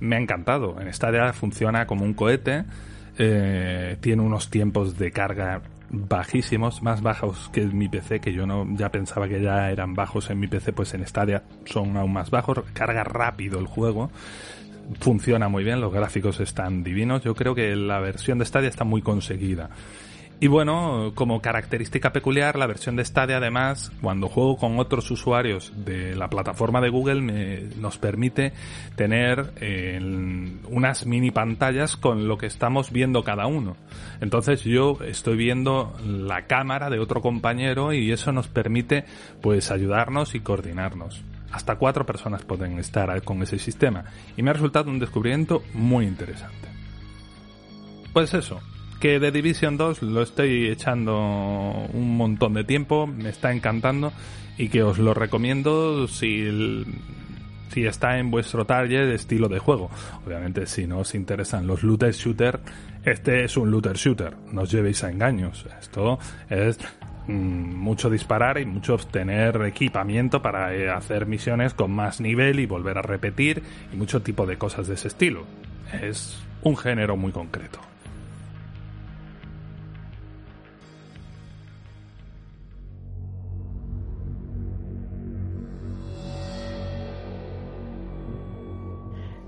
[0.00, 0.80] me ha encantado.
[0.80, 2.64] En Stadia funciona como un cohete,
[3.18, 8.46] eh, tiene unos tiempos de carga bajísimos, más bajos que en mi PC, que yo
[8.46, 12.12] no ya pensaba que ya eran bajos en mi PC, pues en Stadia son aún
[12.12, 14.10] más bajos, carga rápido el juego,
[15.00, 18.84] funciona muy bien, los gráficos están divinos, yo creo que la versión de Stadia está
[18.84, 19.70] muy conseguida.
[20.38, 25.72] Y bueno, como característica peculiar, la versión de Stadia además, cuando juego con otros usuarios
[25.74, 28.52] de la plataforma de Google, nos permite
[28.96, 29.54] tener
[30.68, 33.78] unas mini pantallas con lo que estamos viendo cada uno.
[34.20, 39.06] Entonces yo estoy viendo la cámara de otro compañero y eso nos permite
[39.40, 41.24] pues ayudarnos y coordinarnos.
[41.50, 44.04] Hasta cuatro personas pueden estar con ese sistema
[44.36, 46.68] y me ha resultado un descubrimiento muy interesante.
[48.12, 48.60] Pues eso,
[49.00, 51.16] que The Division 2 lo estoy echando
[51.92, 54.12] un montón de tiempo, me está encantando
[54.58, 56.84] y que os lo recomiendo si
[57.76, 59.90] si está en vuestro target estilo de juego.
[60.24, 62.60] Obviamente, si no os interesan los looter shooter,
[63.04, 64.34] este es un looter shooter.
[64.50, 65.66] No os llevéis a engaños.
[65.78, 66.78] Esto es
[67.26, 72.66] mm, mucho disparar y mucho obtener equipamiento para eh, hacer misiones con más nivel y
[72.66, 75.44] volver a repetir y mucho tipo de cosas de ese estilo.
[76.00, 77.78] Es un género muy concreto.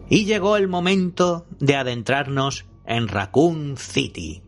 [0.09, 4.43] Y llegó el momento de adentrarnos en Raccoon City.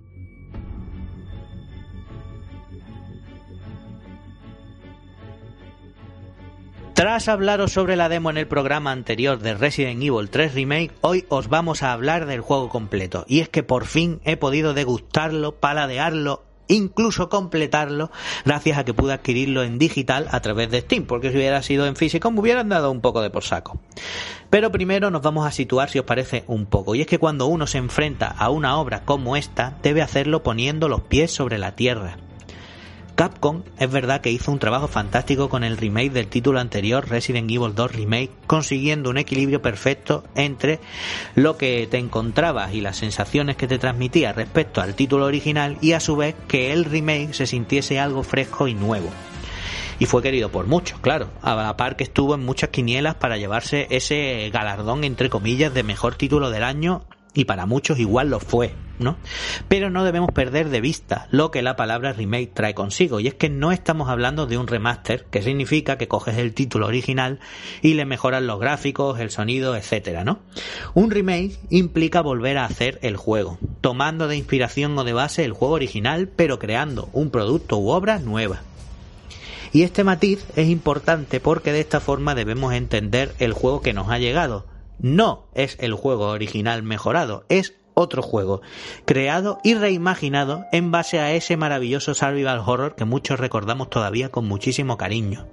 [6.94, 11.24] Tras hablaros sobre la demo en el programa anterior de Resident Evil 3 Remake, hoy
[11.30, 13.24] os vamos a hablar del juego completo.
[13.26, 18.10] Y es que por fin he podido degustarlo, paladearlo incluso completarlo
[18.44, 21.86] gracias a que pude adquirirlo en digital a través de Steam, porque si hubiera sido
[21.86, 23.80] en físico me hubieran dado un poco de por saco.
[24.48, 27.46] Pero primero nos vamos a situar, si os parece, un poco, y es que cuando
[27.46, 31.76] uno se enfrenta a una obra como esta, debe hacerlo poniendo los pies sobre la
[31.76, 32.16] tierra.
[33.20, 37.50] Capcom es verdad que hizo un trabajo fantástico con el remake del título anterior Resident
[37.50, 40.80] Evil 2 Remake, consiguiendo un equilibrio perfecto entre
[41.34, 45.92] lo que te encontrabas y las sensaciones que te transmitía respecto al título original y
[45.92, 49.10] a su vez que el remake se sintiese algo fresco y nuevo
[49.98, 51.28] y fue querido por muchos, claro.
[51.42, 55.82] A la par que estuvo en muchas quinielas para llevarse ese galardón, entre comillas, de
[55.82, 57.04] mejor título del año
[57.34, 58.72] y para muchos igual lo fue,
[59.68, 63.34] Pero no debemos perder de vista lo que la palabra remake trae consigo, y es
[63.34, 67.40] que no estamos hablando de un remaster, que significa que coges el título original
[67.82, 70.24] y le mejoras los gráficos, el sonido, etcétera.
[70.94, 75.52] Un remake implica volver a hacer el juego, tomando de inspiración o de base el
[75.52, 78.62] juego original, pero creando un producto u obra nueva.
[79.72, 84.10] Y este matiz es importante porque de esta forma debemos entender el juego que nos
[84.10, 84.66] ha llegado,
[84.98, 88.62] no es el juego original mejorado, es otro juego,
[89.04, 94.46] creado y reimaginado en base a ese maravilloso survival horror que muchos recordamos todavía con
[94.46, 95.46] muchísimo cariño.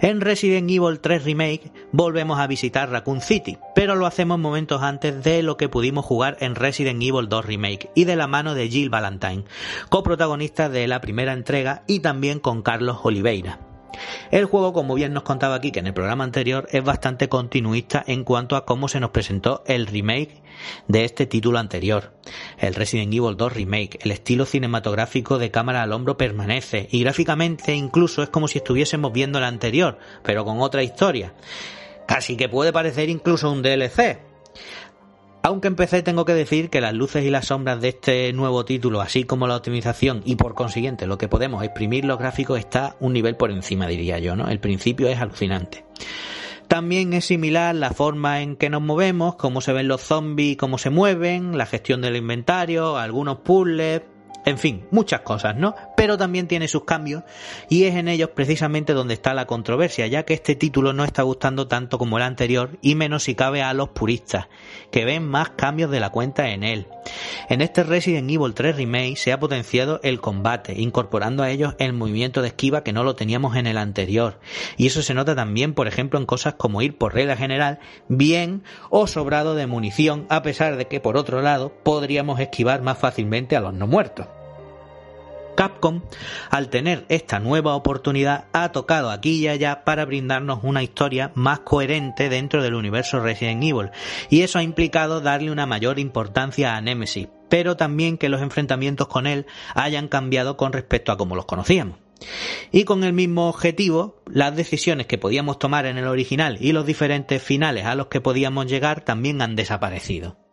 [0.00, 5.24] En Resident Evil 3 Remake volvemos a visitar Raccoon City, pero lo hacemos momentos antes
[5.24, 8.68] de lo que pudimos jugar en Resident Evil 2 Remake y de la mano de
[8.68, 9.44] Jill Valentine,
[9.88, 13.58] coprotagonista de la primera entrega y también con Carlos Oliveira.
[14.30, 18.02] El juego, como bien nos contaba aquí que en el programa anterior, es bastante continuista
[18.06, 20.42] en cuanto a cómo se nos presentó el remake
[20.88, 22.12] de este título anterior.
[22.58, 27.74] El Resident Evil 2 Remake, el estilo cinematográfico de cámara al hombro permanece y gráficamente
[27.74, 31.34] incluso es como si estuviésemos viendo el anterior, pero con otra historia.
[32.06, 34.35] Casi que puede parecer incluso un DLC.
[35.46, 39.00] Aunque empecé tengo que decir que las luces y las sombras de este nuevo título,
[39.00, 43.12] así como la optimización y por consiguiente lo que podemos exprimir los gráficos está un
[43.12, 44.48] nivel por encima, diría yo, ¿no?
[44.48, 45.84] El principio es alucinante.
[46.66, 50.78] También es similar la forma en que nos movemos, cómo se ven los zombies, cómo
[50.78, 54.02] se mueven, la gestión del inventario, algunos puzzles,
[54.46, 55.74] en fin, muchas cosas, ¿no?
[55.96, 57.24] Pero también tiene sus cambios
[57.68, 61.22] y es en ellos precisamente donde está la controversia, ya que este título no está
[61.22, 64.46] gustando tanto como el anterior y menos si cabe a los puristas,
[64.92, 66.86] que ven más cambios de la cuenta en él.
[67.48, 71.92] En este Resident Evil 3 Remake se ha potenciado el combate, incorporando a ellos el
[71.92, 74.38] movimiento de esquiva que no lo teníamos en el anterior.
[74.76, 78.62] Y eso se nota también, por ejemplo, en cosas como ir por regla general bien
[78.90, 83.56] o sobrado de munición, a pesar de que por otro lado podríamos esquivar más fácilmente
[83.56, 84.35] a los no muertos.
[85.56, 86.02] Capcom,
[86.50, 91.60] al tener esta nueva oportunidad, ha tocado aquí y allá para brindarnos una historia más
[91.60, 93.90] coherente dentro del universo Resident Evil,
[94.30, 99.08] y eso ha implicado darle una mayor importancia a Nemesis, pero también que los enfrentamientos
[99.08, 101.98] con él hayan cambiado con respecto a como los conocíamos.
[102.72, 106.86] Y con el mismo objetivo, las decisiones que podíamos tomar en el original y los
[106.86, 110.45] diferentes finales a los que podíamos llegar también han desaparecido.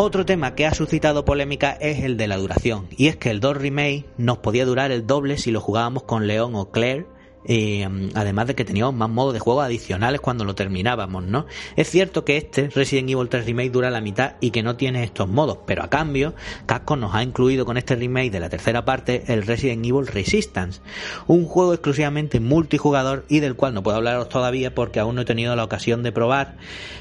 [0.00, 3.40] Otro tema que ha suscitado polémica es el de la duración, y es que el
[3.40, 7.08] 2 Remake nos podía durar el doble si lo jugábamos con Leon o Claire
[7.48, 11.46] Mm, además de que teníamos más modos de juego adicionales cuando lo terminábamos, ¿no?
[11.76, 15.02] Es cierto que este Resident Evil 3 Remake dura la mitad y que no tiene
[15.02, 16.34] estos modos, pero a cambio,
[16.66, 20.82] Capcom nos ha incluido con este remake de la tercera parte el Resident Evil Resistance,
[21.26, 25.24] un juego exclusivamente multijugador y del cual no puedo hablaros todavía porque aún no he
[25.24, 26.56] tenido la ocasión de probar,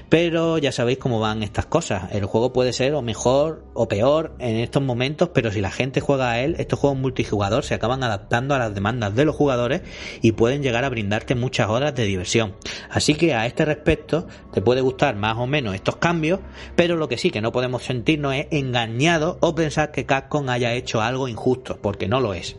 [0.07, 2.11] pero ya sabéis cómo van estas cosas.
[2.13, 5.99] El juego puede ser o mejor o peor en estos momentos, pero si la gente
[5.99, 9.81] juega a él, estos juegos multijugador se acaban adaptando a las demandas de los jugadores
[10.21, 12.55] y pueden llegar a brindarte muchas horas de diversión.
[12.89, 16.39] Así que a este respecto te puede gustar más o menos estos cambios,
[16.77, 20.73] pero lo que sí que no podemos sentirnos es engañados o pensar que Capcom haya
[20.73, 22.55] hecho algo injusto, porque no lo es.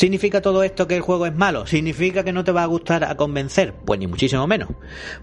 [0.00, 1.66] ¿Significa todo esto que el juego es malo?
[1.66, 3.74] ¿Significa que no te va a gustar a convencer?
[3.84, 4.70] Pues ni muchísimo menos.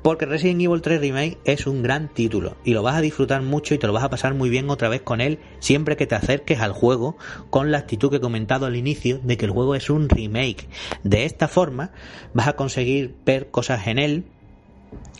[0.03, 3.73] Porque Resident Evil 3 Remake es un gran título y lo vas a disfrutar mucho
[3.73, 6.13] y te lo vas a pasar muy bien otra vez con él siempre que te
[6.13, 7.17] acerques al juego
[7.49, 10.69] con la actitud que he comentado al inicio de que el juego es un remake.
[11.01, 11.89] De esta forma
[12.35, 14.25] vas a conseguir ver cosas en él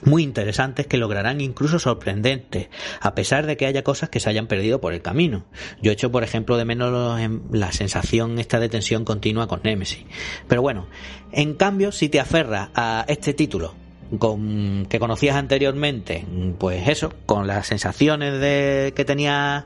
[0.04, 2.70] muy interesantes que lograrán incluso sorprendentes,
[3.02, 5.46] a pesar de que haya cosas que se hayan perdido por el camino.
[5.82, 7.20] Yo he hecho, por ejemplo, de menos
[7.52, 10.06] la sensación esta de tensión continua con Nemesis.
[10.48, 10.88] Pero bueno,
[11.32, 13.76] en cambio, si te aferras a este título
[14.20, 16.26] con, que conocías anteriormente,
[16.58, 19.66] pues eso, con las sensaciones de, que tenías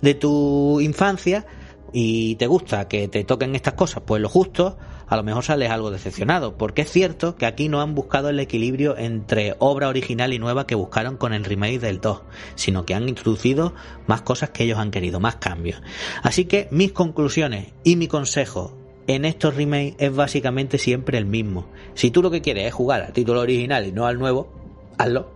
[0.00, 1.44] de tu infancia,
[1.92, 4.78] y te gusta que te toquen estas cosas, pues lo justo,
[5.12, 8.40] a lo mejor sales algo decepcionado, porque es cierto que aquí no han buscado el
[8.40, 12.22] equilibrio entre obra original y nueva que buscaron con el remake del 2,
[12.54, 13.74] sino que han introducido
[14.06, 15.82] más cosas que ellos han querido, más cambios.
[16.22, 18.74] Así que mis conclusiones y mi consejo
[19.06, 21.68] en estos remakes es básicamente siempre el mismo.
[21.92, 24.50] Si tú lo que quieres es jugar al título original y no al nuevo,
[24.96, 25.30] hazlo.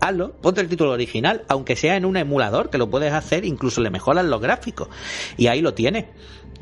[0.00, 3.80] Hazlo, ponte el título original, aunque sea en un emulador, que lo puedes hacer, incluso
[3.80, 4.88] le mejoran los gráficos.
[5.38, 6.04] Y ahí lo tienes.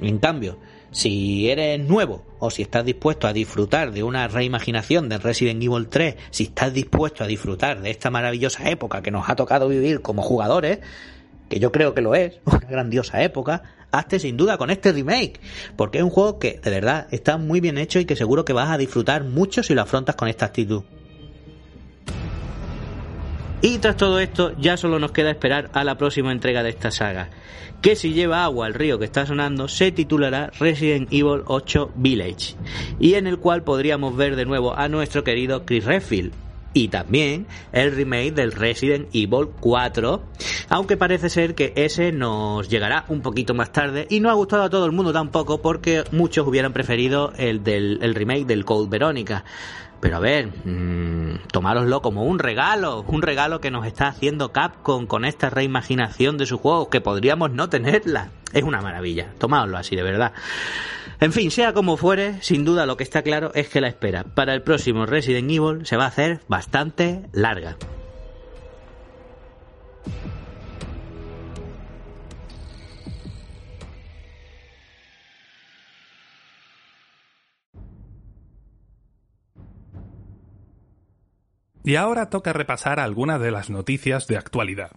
[0.00, 0.56] En cambio,
[0.90, 5.88] si eres nuevo o si estás dispuesto a disfrutar de una reimaginación de Resident Evil
[5.88, 10.00] 3, si estás dispuesto a disfrutar de esta maravillosa época que nos ha tocado vivir
[10.00, 10.80] como jugadores,
[11.48, 13.62] que yo creo que lo es, una grandiosa época,
[13.92, 15.40] hazte sin duda con este remake,
[15.76, 18.52] porque es un juego que de verdad está muy bien hecho y que seguro que
[18.52, 20.82] vas a disfrutar mucho si lo afrontas con esta actitud.
[23.62, 26.90] Y tras todo esto, ya solo nos queda esperar a la próxima entrega de esta
[26.90, 27.28] saga,
[27.80, 32.54] que si lleva agua al río que está sonando, se titulará Resident Evil 8 Village,
[32.98, 36.32] y en el cual podríamos ver de nuevo a nuestro querido Chris Redfield,
[36.72, 40.22] y también el remake del Resident Evil 4,
[40.68, 44.62] aunque parece ser que ese nos llegará un poquito más tarde y no ha gustado
[44.62, 48.88] a todo el mundo tampoco porque muchos hubieran preferido el del el remake del Code
[48.88, 49.44] Verónica.
[50.00, 55.06] Pero a ver, mmm, tomároslo como un regalo, un regalo que nos está haciendo Capcom
[55.06, 58.30] con esta reimaginación de su juego, que podríamos no tenerla.
[58.52, 60.32] Es una maravilla, tomádoslo así, de verdad.
[61.20, 64.24] En fin, sea como fuere, sin duda lo que está claro es que la espera
[64.24, 67.76] para el próximo Resident Evil se va a hacer bastante larga.
[81.84, 84.92] Y ahora toca repasar algunas de las noticias de actualidad.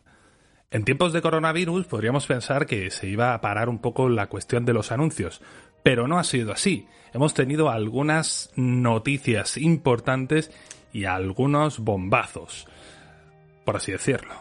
[0.69, 4.65] En tiempos de coronavirus podríamos pensar que se iba a parar un poco la cuestión
[4.65, 5.41] de los anuncios,
[5.83, 6.87] pero no ha sido así.
[7.13, 10.51] Hemos tenido algunas noticias importantes
[10.91, 12.67] y algunos bombazos,
[13.65, 14.33] por así decirlo.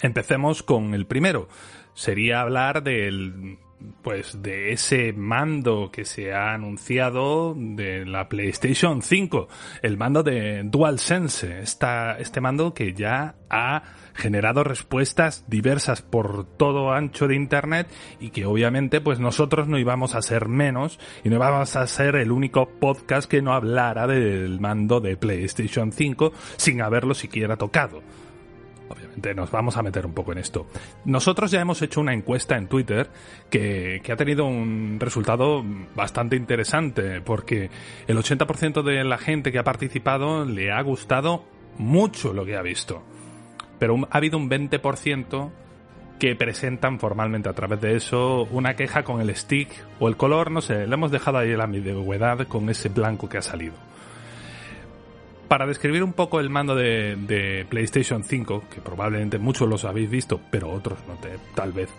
[0.00, 1.48] Empecemos con el primero.
[1.94, 3.58] Sería hablar del
[4.02, 9.48] pues de ese mando que se ha anunciado de la PlayStation 5,
[9.82, 13.82] el mando de DualSense, esta, este mando que ya ha
[14.14, 17.88] generado respuestas diversas por todo ancho de internet
[18.20, 22.16] y que obviamente pues nosotros no íbamos a ser menos y no íbamos a ser
[22.16, 28.02] el único podcast que no hablara del mando de PlayStation 5 sin haberlo siquiera tocado
[29.34, 30.66] nos vamos a meter un poco en esto.
[31.04, 33.08] Nosotros ya hemos hecho una encuesta en Twitter
[33.50, 37.70] que, que ha tenido un resultado bastante interesante porque
[38.06, 41.44] el 80% de la gente que ha participado le ha gustado
[41.78, 43.02] mucho lo que ha visto.
[43.78, 45.50] Pero ha habido un 20%
[46.18, 50.52] que presentan formalmente a través de eso una queja con el stick o el color,
[50.52, 53.74] no sé, le hemos dejado ahí la ambigüedad con ese blanco que ha salido
[55.52, 60.40] para describir un poco el mando de, PlayStation 5, que probablemente muchos los habéis visto,
[60.50, 61.90] pero otros no te, tal vez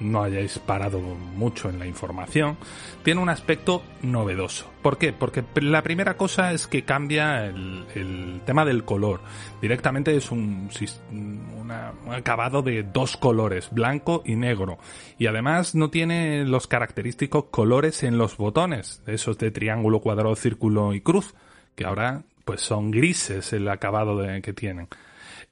[0.00, 2.56] no hayáis parado mucho en la información,
[3.02, 4.70] tiene un aspecto novedoso.
[4.80, 5.12] ¿Por qué?
[5.12, 9.20] Porque la primera cosa es que cambia el, tema del color.
[9.60, 10.70] Directamente es un,
[11.10, 11.70] un,
[12.10, 14.78] acabado de dos colores, blanco y negro.
[15.18, 20.94] Y además no tiene los característicos colores en los botones, esos de triángulo, cuadrado, círculo
[20.94, 21.34] y cruz,
[21.74, 24.88] que ahora pues son grises el acabado que tienen.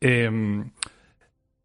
[0.01, 0.71] Em,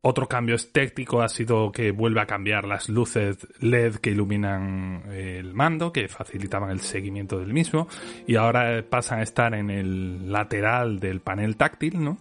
[0.02, 5.54] otro cambio estético ha sido que vuelve a cambiar las luces LED que iluminan el
[5.54, 7.88] mando, que facilitaban el seguimiento del mismo,
[8.26, 12.18] y ahora pasan a estar en el lateral del panel táctil, ¿no?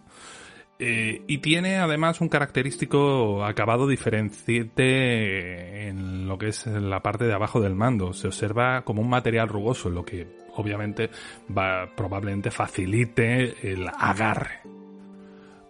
[0.80, 7.32] Eh, y tiene además un característico acabado diferenciante en lo que es la parte de
[7.32, 8.12] abajo del mando.
[8.12, 10.28] Se observa como un material rugoso, lo que
[10.58, 11.10] obviamente
[11.56, 14.60] va, probablemente facilite el agarre.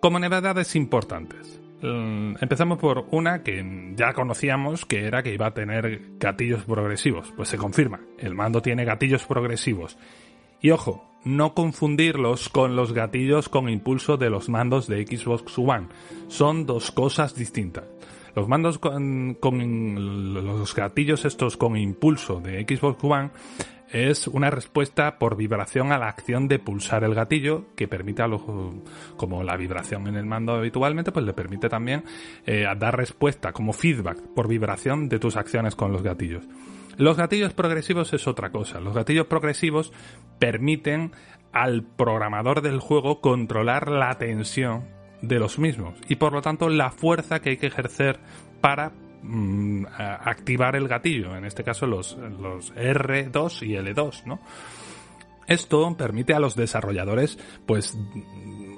[0.00, 5.54] Como novedades importantes, Mm, empezamos por una que ya conocíamos que era que iba a
[5.54, 7.32] tener gatillos progresivos.
[7.36, 9.96] Pues se confirma, el mando tiene gatillos progresivos.
[10.60, 15.88] Y ojo, no confundirlos con los gatillos con impulso de los mandos de Xbox One.
[16.26, 17.84] Son dos cosas distintas.
[18.34, 23.30] Los mandos con, con los gatillos estos con impulso de Xbox One
[23.90, 28.28] es una respuesta por vibración a la acción de pulsar el gatillo que permite a
[28.28, 28.42] los,
[29.16, 32.04] como la vibración en el mando habitualmente pues le permite también
[32.46, 36.44] eh, dar respuesta como feedback por vibración de tus acciones con los gatillos.
[36.96, 38.80] Los gatillos progresivos es otra cosa.
[38.80, 39.92] Los gatillos progresivos
[40.40, 41.12] permiten
[41.52, 44.84] al programador del juego controlar la tensión
[45.22, 48.20] de los mismos y por lo tanto la fuerza que hay que ejercer
[48.60, 54.38] para Mm, activar el gatillo, en este caso los, los R2 y L2, ¿no?
[55.46, 57.98] Esto permite a los desarrolladores, pues,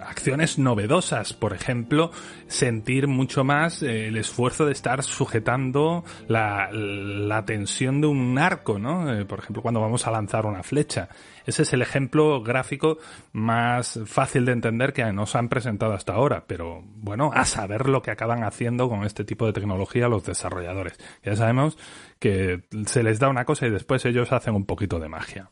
[0.03, 2.11] acciones novedosas, por ejemplo,
[2.49, 9.13] sentir mucho más eh, el esfuerzo de estar sujetando la, tensión de un arco, ¿no?
[9.13, 11.09] Eh, por ejemplo, cuando vamos a lanzar una flecha.
[11.47, 12.99] Ese es el ejemplo gráfico
[13.33, 18.03] más fácil de entender que nos han presentado hasta ahora, pero bueno, a saber lo
[18.03, 20.99] que acaban haciendo con este tipo de tecnología los desarrolladores.
[21.25, 21.79] Ya sabemos
[22.19, 25.51] que se les da una cosa y después ellos hacen un poquito de magia.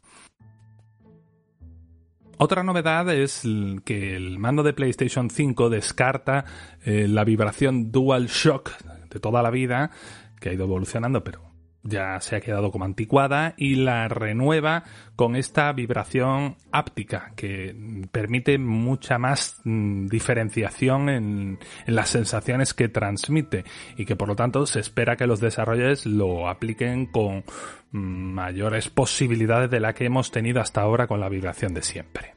[2.40, 3.42] Otra novedad es
[3.84, 6.44] que el mando de PlayStation 5 descarta
[6.84, 8.70] eh, la vibración Dual Shock
[9.10, 9.90] de toda la vida,
[10.38, 11.47] que ha ido evolucionando, pero
[11.88, 14.84] ya se ha quedado como anticuada y la renueva
[15.16, 17.74] con esta vibración áptica que
[18.12, 23.64] permite mucha más mm, diferenciación en, las sensaciones que transmite
[23.96, 27.44] y que por lo tanto se espera que los desarrolladores lo apliquen con
[27.92, 32.34] mm, mayores posibilidades de la que hemos tenido hasta ahora con la vibración de siempre.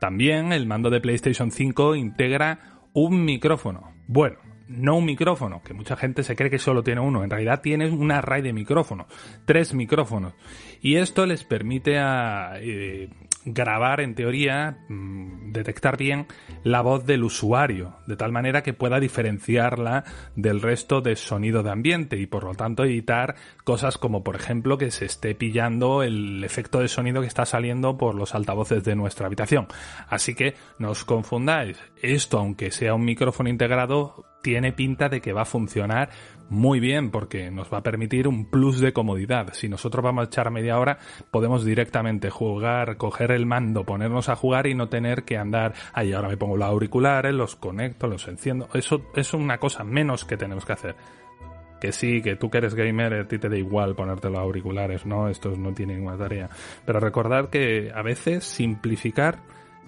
[0.00, 3.94] También el mando de PlayStation 5 integra un micrófono.
[4.06, 4.38] Bueno,
[4.68, 7.90] no un micrófono, que mucha gente se cree que solo tiene uno, en realidad tiene
[7.90, 9.06] un array de micrófonos,
[9.44, 10.34] tres micrófonos.
[10.80, 13.08] Y esto les permite a, eh,
[13.44, 16.26] grabar, en teoría, mm, detectar bien
[16.64, 20.04] la voz del usuario, de tal manera que pueda diferenciarla
[20.36, 24.78] del resto de sonido de ambiente y por lo tanto evitar cosas como, por ejemplo,
[24.78, 28.96] que se esté pillando el efecto de sonido que está saliendo por los altavoces de
[28.96, 29.68] nuestra habitación.
[30.08, 35.32] Así que no os confundáis, esto, aunque sea un micrófono integrado, tiene pinta de que
[35.32, 36.10] va a funcionar
[36.50, 39.52] muy bien porque nos va a permitir un plus de comodidad.
[39.52, 40.98] Si nosotros vamos a echar media hora,
[41.30, 46.12] podemos directamente jugar, coger el mando, ponernos a jugar y no tener que andar, ahí
[46.12, 48.68] ahora me pongo los auriculares, los conecto, los enciendo.
[48.74, 50.96] Eso es una cosa menos que tenemos que hacer.
[51.80, 55.06] Que sí, que tú que eres gamer, a ti te da igual ponerte los auriculares,
[55.06, 56.48] no, estos no tienen ninguna tarea.
[56.84, 59.38] Pero recordad que a veces simplificar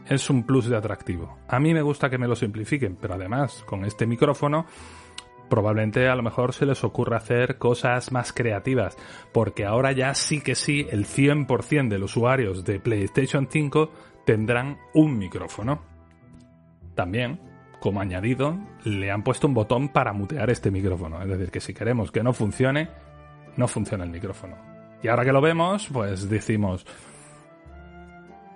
[0.09, 1.39] es un plus de atractivo.
[1.49, 4.67] A mí me gusta que me lo simplifiquen, pero además con este micrófono
[5.51, 8.97] probablemente a lo mejor se les ocurra hacer cosas más creativas,
[9.33, 13.93] porque ahora ya sí que sí el 100% de los usuarios de PlayStation 5
[14.25, 15.83] tendrán un micrófono.
[16.95, 17.41] También,
[17.81, 21.75] como añadido, le han puesto un botón para mutear este micrófono, es decir, que si
[21.75, 22.89] queremos que no funcione,
[23.57, 24.57] no funciona el micrófono.
[25.03, 26.87] Y ahora que lo vemos, pues decimos,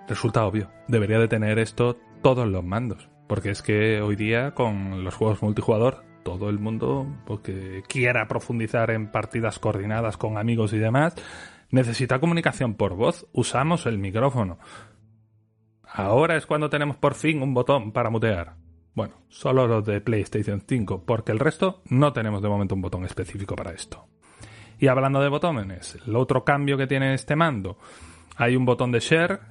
[0.07, 3.09] resulta obvio, debería de tener esto todos los mandos.
[3.27, 8.89] Porque es que hoy día con los juegos multijugador todo el mundo porque quiera profundizar
[8.89, 11.13] en partidas coordinadas con amigos y demás,
[11.69, 13.27] necesita comunicación por voz.
[13.31, 14.57] Usamos el micrófono.
[15.83, 18.55] Ahora es cuando tenemos por fin un botón para mutear.
[18.95, 23.05] Bueno, solo los de PlayStation 5, porque el resto no tenemos de momento un botón
[23.05, 24.07] específico para esto.
[24.79, 27.77] Y hablando de botones, el otro cambio que tiene este mando,
[28.35, 29.41] hay un botón de share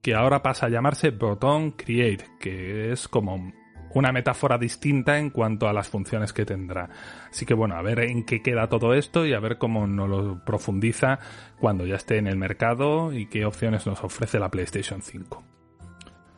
[0.00, 3.52] que ahora pasa a llamarse botón create, que es como
[3.94, 6.88] una metáfora distinta en cuanto a las funciones que tendrá.
[7.30, 10.08] Así que bueno, a ver en qué queda todo esto y a ver cómo nos
[10.08, 11.18] lo profundiza
[11.58, 15.44] cuando ya esté en el mercado y qué opciones nos ofrece la PlayStation 5.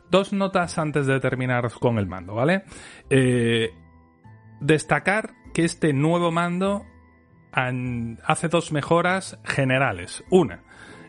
[0.09, 2.63] Dos notas antes de terminar con el mando, ¿vale?
[3.09, 3.71] Eh,
[4.59, 6.85] destacar que este nuevo mando
[8.23, 10.23] hace dos mejoras generales.
[10.29, 10.63] Una,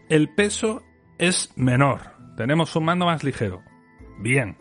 [0.08, 0.82] el peso
[1.18, 2.00] es menor.
[2.36, 3.62] Tenemos un mando más ligero.
[4.18, 4.56] Bien,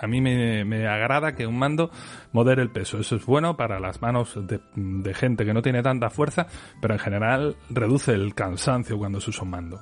[0.00, 1.90] a mí me, agrada que un mando
[2.32, 2.98] modere el peso.
[2.98, 6.46] Eso es bueno para las manos de, gente que no tiene tanta fuerza,
[6.80, 9.80] pero en general reduce el cansancio cuando se usa un mando.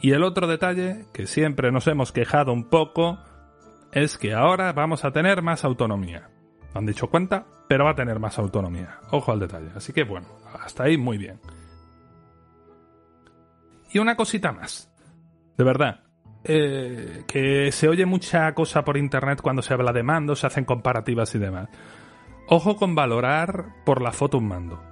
[0.00, 3.18] Y el otro detalle, que siempre nos hemos quejado un poco,
[3.92, 6.30] es que ahora vamos a tener más autonomía.
[6.74, 9.00] han dicho cuenta, pero va a tener más autonomía.
[9.10, 9.70] Ojo al detalle.
[9.74, 10.28] Así que bueno,
[10.62, 11.40] hasta ahí muy bien.
[13.90, 14.92] Y una cosita más.
[15.56, 16.04] De verdad,
[16.48, 20.64] eh, que se oye mucha cosa por internet cuando se habla de mandos, se hacen
[20.64, 21.68] comparativas y demás.
[22.48, 24.82] Ojo con valorar por la foto un mando.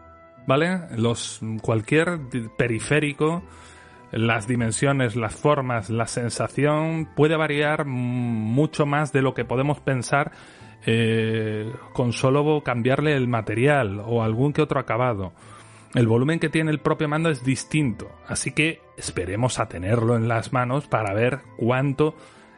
[0.46, 0.82] ¿Vale?
[1.62, 2.20] Cualquier
[2.56, 3.42] periférico,
[4.12, 10.32] las dimensiones, las formas, la sensación puede variar mucho más de lo que podemos pensar
[10.84, 15.32] eh, con solo cambiarle el material o algún que otro acabado.
[15.94, 20.28] El volumen que tiene el propio mando es distinto, así que esperemos a tenerlo en
[20.28, 22.16] las manos para ver cuánto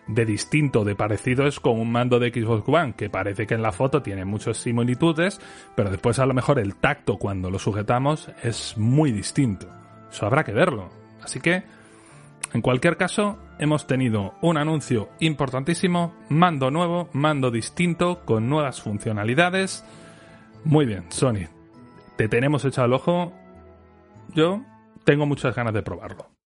[0.08, 3.62] de distinto, de parecido es con un mando de Xbox One, que parece que en
[3.62, 5.40] la foto tiene muchas similitudes,
[5.76, 9.68] pero después a lo mejor el tacto cuando lo sujetamos es muy distinto.
[10.10, 10.88] Eso habrá que verlo.
[11.22, 11.62] Así que,
[12.54, 19.84] en cualquier caso, hemos tenido un anuncio importantísimo, mando nuevo, mando distinto, con nuevas funcionalidades.
[20.64, 21.48] Muy bien, Sony,
[22.16, 23.34] te tenemos echado el ojo.
[24.34, 24.62] Yo
[25.04, 26.37] tengo muchas ganas de probarlo.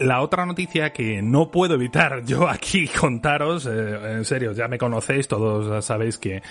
[0.00, 4.78] La otra noticia que no puedo evitar yo aquí contaros, eh, en serio, ya me
[4.78, 6.42] conocéis, todos sabéis que,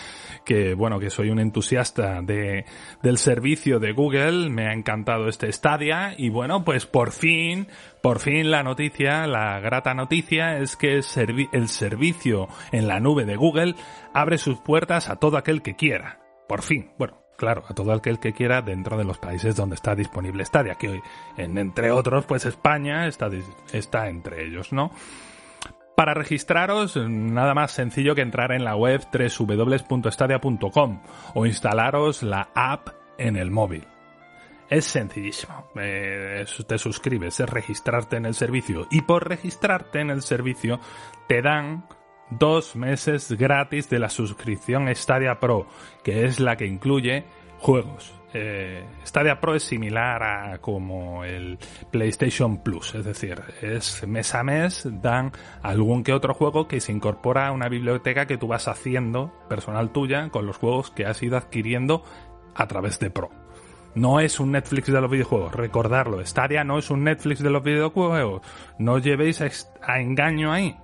[0.46, 2.66] que bueno, que soy un entusiasta de,
[3.02, 7.68] del servicio de Google, me ha encantado este Stadia y bueno, pues por fin,
[8.02, 13.26] por fin la noticia, la grata noticia es que el, el servicio en la nube
[13.26, 13.76] de Google
[14.14, 16.20] abre sus puertas a todo aquel que quiera.
[16.48, 19.96] Por fin, bueno, claro, a todo aquel que quiera dentro de los países donde está
[19.96, 21.02] disponible Stadia, que hoy,
[21.38, 23.30] en, entre otros, pues España está,
[23.72, 24.92] está entre ellos, ¿no?
[25.96, 31.02] Para registraros, nada más sencillo que entrar en la web www.stadia.com
[31.34, 33.88] o instalaros la app en el móvil.
[34.70, 35.70] Es sencillísimo.
[35.76, 38.88] Eh, te suscribes, es registrarte en el servicio.
[38.92, 40.80] Y por registrarte en el servicio
[41.28, 41.88] te dan
[42.30, 45.68] dos meses gratis de la suscripción Stadia Pro,
[46.04, 47.26] que es la que incluye
[47.60, 48.14] juegos.
[48.34, 51.58] Eh, Stadia Pro es similar a como el
[51.92, 56.92] PlayStation Plus, es decir, es mes a mes dan algún que otro juego que se
[56.92, 61.24] incorpora a una biblioteca que tú vas haciendo personal tuya con los juegos que has
[61.24, 62.04] ido adquiriendo
[62.54, 63.30] a través de Pro.
[63.96, 67.64] No es un Netflix de los videojuegos, recordarlo, Stadia no es un Netflix de los
[67.64, 68.42] videojuegos,
[68.78, 70.78] no llevéis a engaño ahí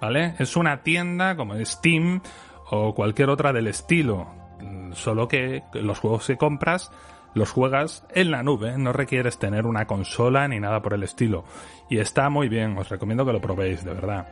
[0.00, 0.34] ¿vale?
[0.38, 2.20] Es una tienda como Steam
[2.70, 4.28] o cualquier otra del estilo,
[4.92, 6.90] solo que los juegos que compras
[7.34, 11.44] los juegas en la nube, no requieres tener una consola ni nada por el estilo.
[11.88, 14.26] Y está muy bien, os recomiendo que lo probéis, de verdad.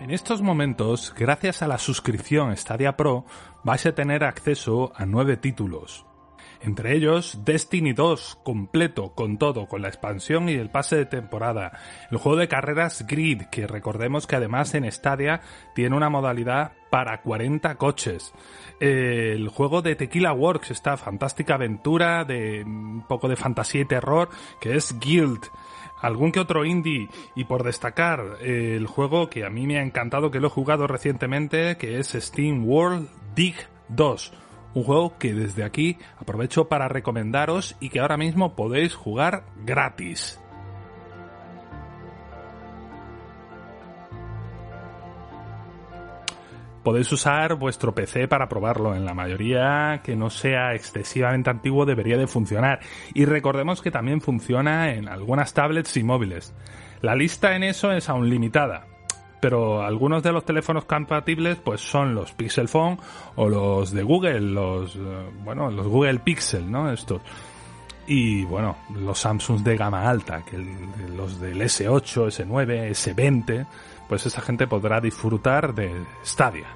[0.00, 3.24] En estos momentos, gracias a la suscripción Stadia Pro,
[3.64, 6.06] vais a tener acceso a nueve títulos,
[6.62, 11.72] entre ellos Destiny 2 completo con todo, con la expansión y el pase de temporada,
[12.10, 15.40] el juego de carreras Grid, que recordemos que además en Stadia
[15.74, 18.32] tiene una modalidad para 40 coches,
[18.80, 24.30] el juego de Tequila Works, esta fantástica aventura de un poco de fantasía y terror
[24.60, 25.46] que es Guild,
[26.00, 27.08] algún que otro indie.
[27.34, 30.86] Y por destacar el juego que a mí me ha encantado que lo he jugado
[30.86, 33.56] recientemente que es Steam World Dig
[33.88, 34.47] 2
[34.78, 40.40] un juego que desde aquí aprovecho para recomendaros y que ahora mismo podéis jugar gratis.
[46.88, 48.94] podéis usar vuestro PC para probarlo.
[48.94, 52.80] En la mayoría que no sea excesivamente antiguo debería de funcionar.
[53.12, 56.54] Y recordemos que también funciona en algunas tablets y móviles.
[57.02, 58.86] La lista en eso es aún limitada
[59.40, 62.98] pero algunos de los teléfonos compatibles pues son los Pixel Phone
[63.36, 66.90] o los de Google, los eh, bueno, los Google Pixel, ¿no?
[66.90, 67.20] Estos.
[68.06, 70.56] Y bueno, los Samsungs de gama alta, que
[71.14, 73.66] los del S8, S9, S20,
[74.08, 75.92] pues esa gente podrá disfrutar de
[76.24, 76.68] Stadia.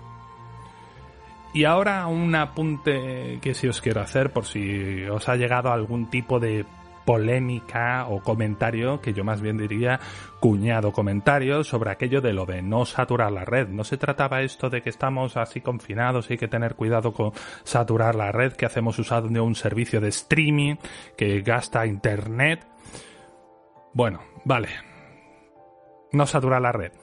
[1.55, 6.07] Y ahora un apunte que si os quiero hacer por si os ha llegado algún
[6.07, 6.67] tipo de
[7.05, 10.01] polémica o comentario, que yo más bien diría
[10.41, 13.69] cuñado comentario sobre aquello de lo de no saturar la red.
[13.69, 17.33] No se trataba esto de que estamos así confinados y hay que tener cuidado con
[17.65, 20.77] saturar la red, que hacemos usando un servicio de streaming
[21.17, 22.67] que gasta internet.
[23.95, 24.69] Bueno, vale.
[26.13, 27.02] No saturar la red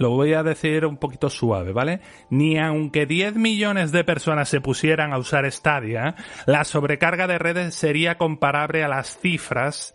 [0.00, 2.00] lo voy a decir un poquito suave, ¿vale?
[2.30, 6.14] Ni aunque 10 millones de personas se pusieran a usar Stadia,
[6.46, 9.94] la sobrecarga de redes sería comparable a las cifras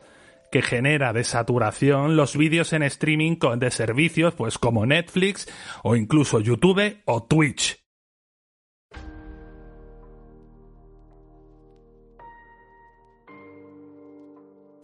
[0.52, 5.48] que genera de saturación los vídeos en streaming de servicios pues como Netflix
[5.82, 7.85] o incluso YouTube o Twitch.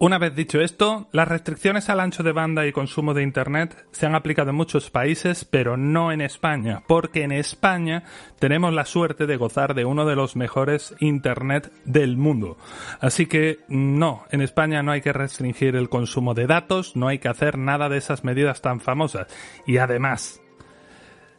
[0.02, 4.04] Una vez dicho esto, las restricciones al ancho de banda y consumo de Internet se
[4.04, 8.02] han aplicado en muchos países, pero no en España, porque en España
[8.40, 12.56] tenemos la suerte de gozar de uno de los mejores Internet del mundo.
[12.98, 17.20] Así que no, en España no hay que restringir el consumo de datos, no hay
[17.20, 19.28] que hacer nada de esas medidas tan famosas.
[19.68, 20.41] Y además,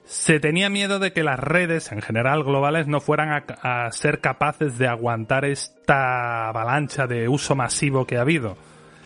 [0.05, 4.77] se tenía miedo de que las redes en general globales no fueran a, ser capaces
[4.77, 8.57] de aguantar esta avalancha de uso masivo que ha habido.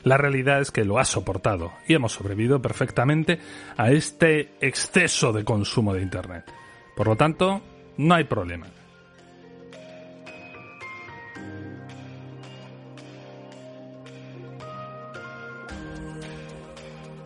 [0.03, 3.39] La realidad es que lo ha soportado y hemos sobrevivido perfectamente
[3.75, 6.45] a este exceso de consumo de Internet.
[6.95, 7.61] Por lo tanto,
[7.97, 8.67] no hay problema.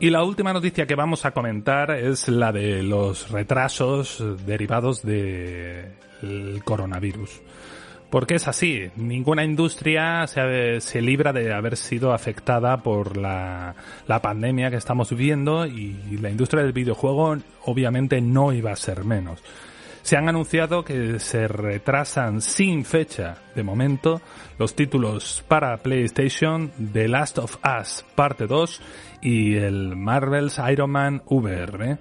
[0.01, 5.93] Y la última noticia que vamos a comentar es la de los retrasos derivados del
[6.63, 7.39] coronavirus.
[8.09, 13.75] Porque es así, ninguna industria se, libra de haber sido afectada por la,
[14.07, 19.03] la pandemia que estamos viviendo y la industria del videojuego obviamente no iba a ser
[19.05, 19.43] menos.
[20.01, 24.19] Se han anunciado que se retrasan sin fecha de momento
[24.57, 28.81] los títulos para PlayStation The Last of Us Parte 2
[29.21, 31.97] y el Marvel's Iron Man VR.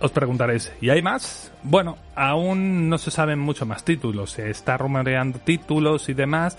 [0.00, 1.52] Os preguntaréis, ¿y hay más?
[1.62, 6.56] Bueno, aún no se saben mucho más títulos, se está rumoreando títulos y demás,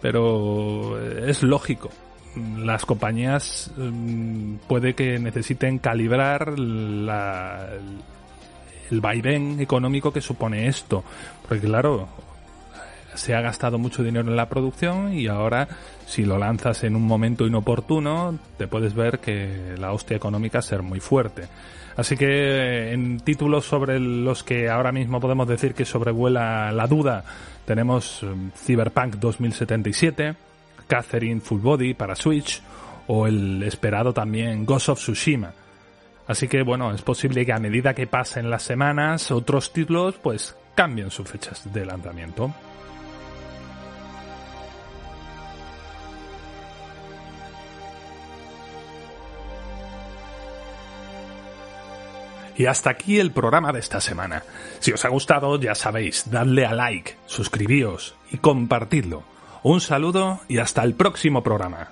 [0.00, 1.90] pero es lógico.
[2.58, 7.68] Las compañías mm, puede que necesiten calibrar la,
[8.90, 11.04] el vaivén económico que supone esto.
[11.48, 12.08] Porque claro,
[13.14, 15.68] se ha gastado mucho dinero en la producción y ahora
[16.06, 20.82] si lo lanzas en un momento inoportuno te puedes ver que la hostia económica ser
[20.82, 21.48] muy fuerte.
[21.96, 27.24] Así que en títulos sobre los que ahora mismo podemos decir que sobrevuela la duda
[27.64, 30.34] tenemos um, Cyberpunk 2077,
[30.86, 32.62] Catherine Full Body para Switch
[33.06, 35.52] o el esperado también Ghost of Tsushima.
[36.26, 40.56] Así que bueno, es posible que a medida que pasen las semanas, otros títulos pues
[40.74, 42.54] cambien sus fechas de lanzamiento.
[52.60, 54.42] Y hasta aquí el programa de esta semana.
[54.80, 59.22] Si os ha gustado, ya sabéis, dadle a like, suscribíos y compartidlo.
[59.62, 61.90] Un saludo y hasta el próximo programa.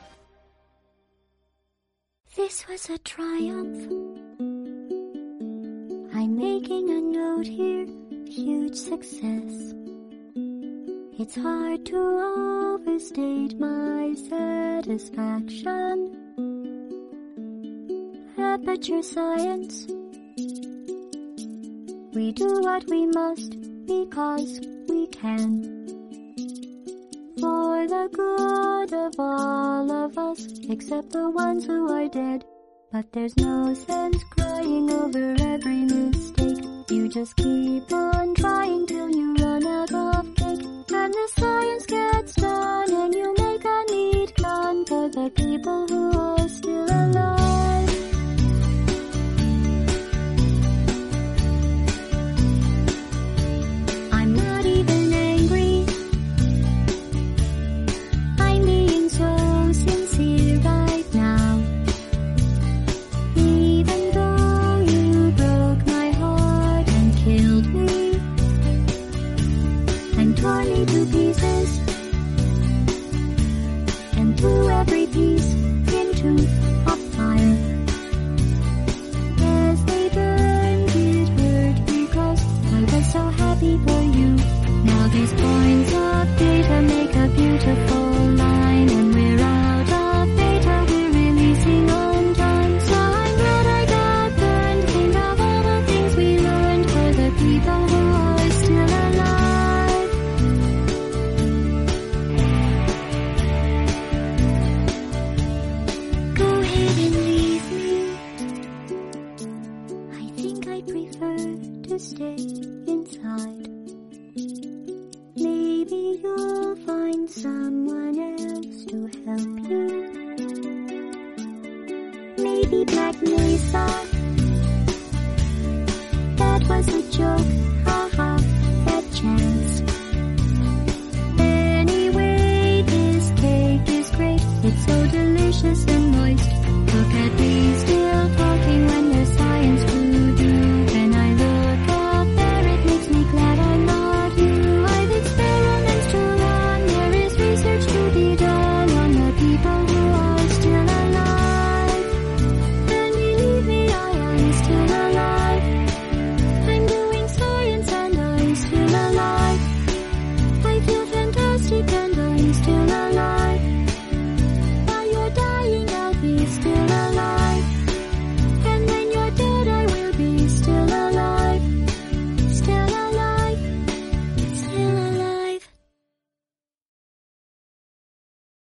[6.13, 7.87] I'm making a note here,
[8.27, 9.75] huge success.
[11.19, 11.97] It's hard to
[12.77, 16.13] overstate my satisfaction.
[18.37, 19.87] Aperture science.
[22.19, 23.53] We do what we must
[23.87, 25.63] because we can.
[27.39, 32.45] For the good of all of us, except the ones who are dead.
[32.91, 36.59] But there's no sense crying over every mistake.
[36.91, 40.67] You just keep on trying till you run out of cake.
[40.91, 45.98] And the science gets done and you make a neat gun for the people who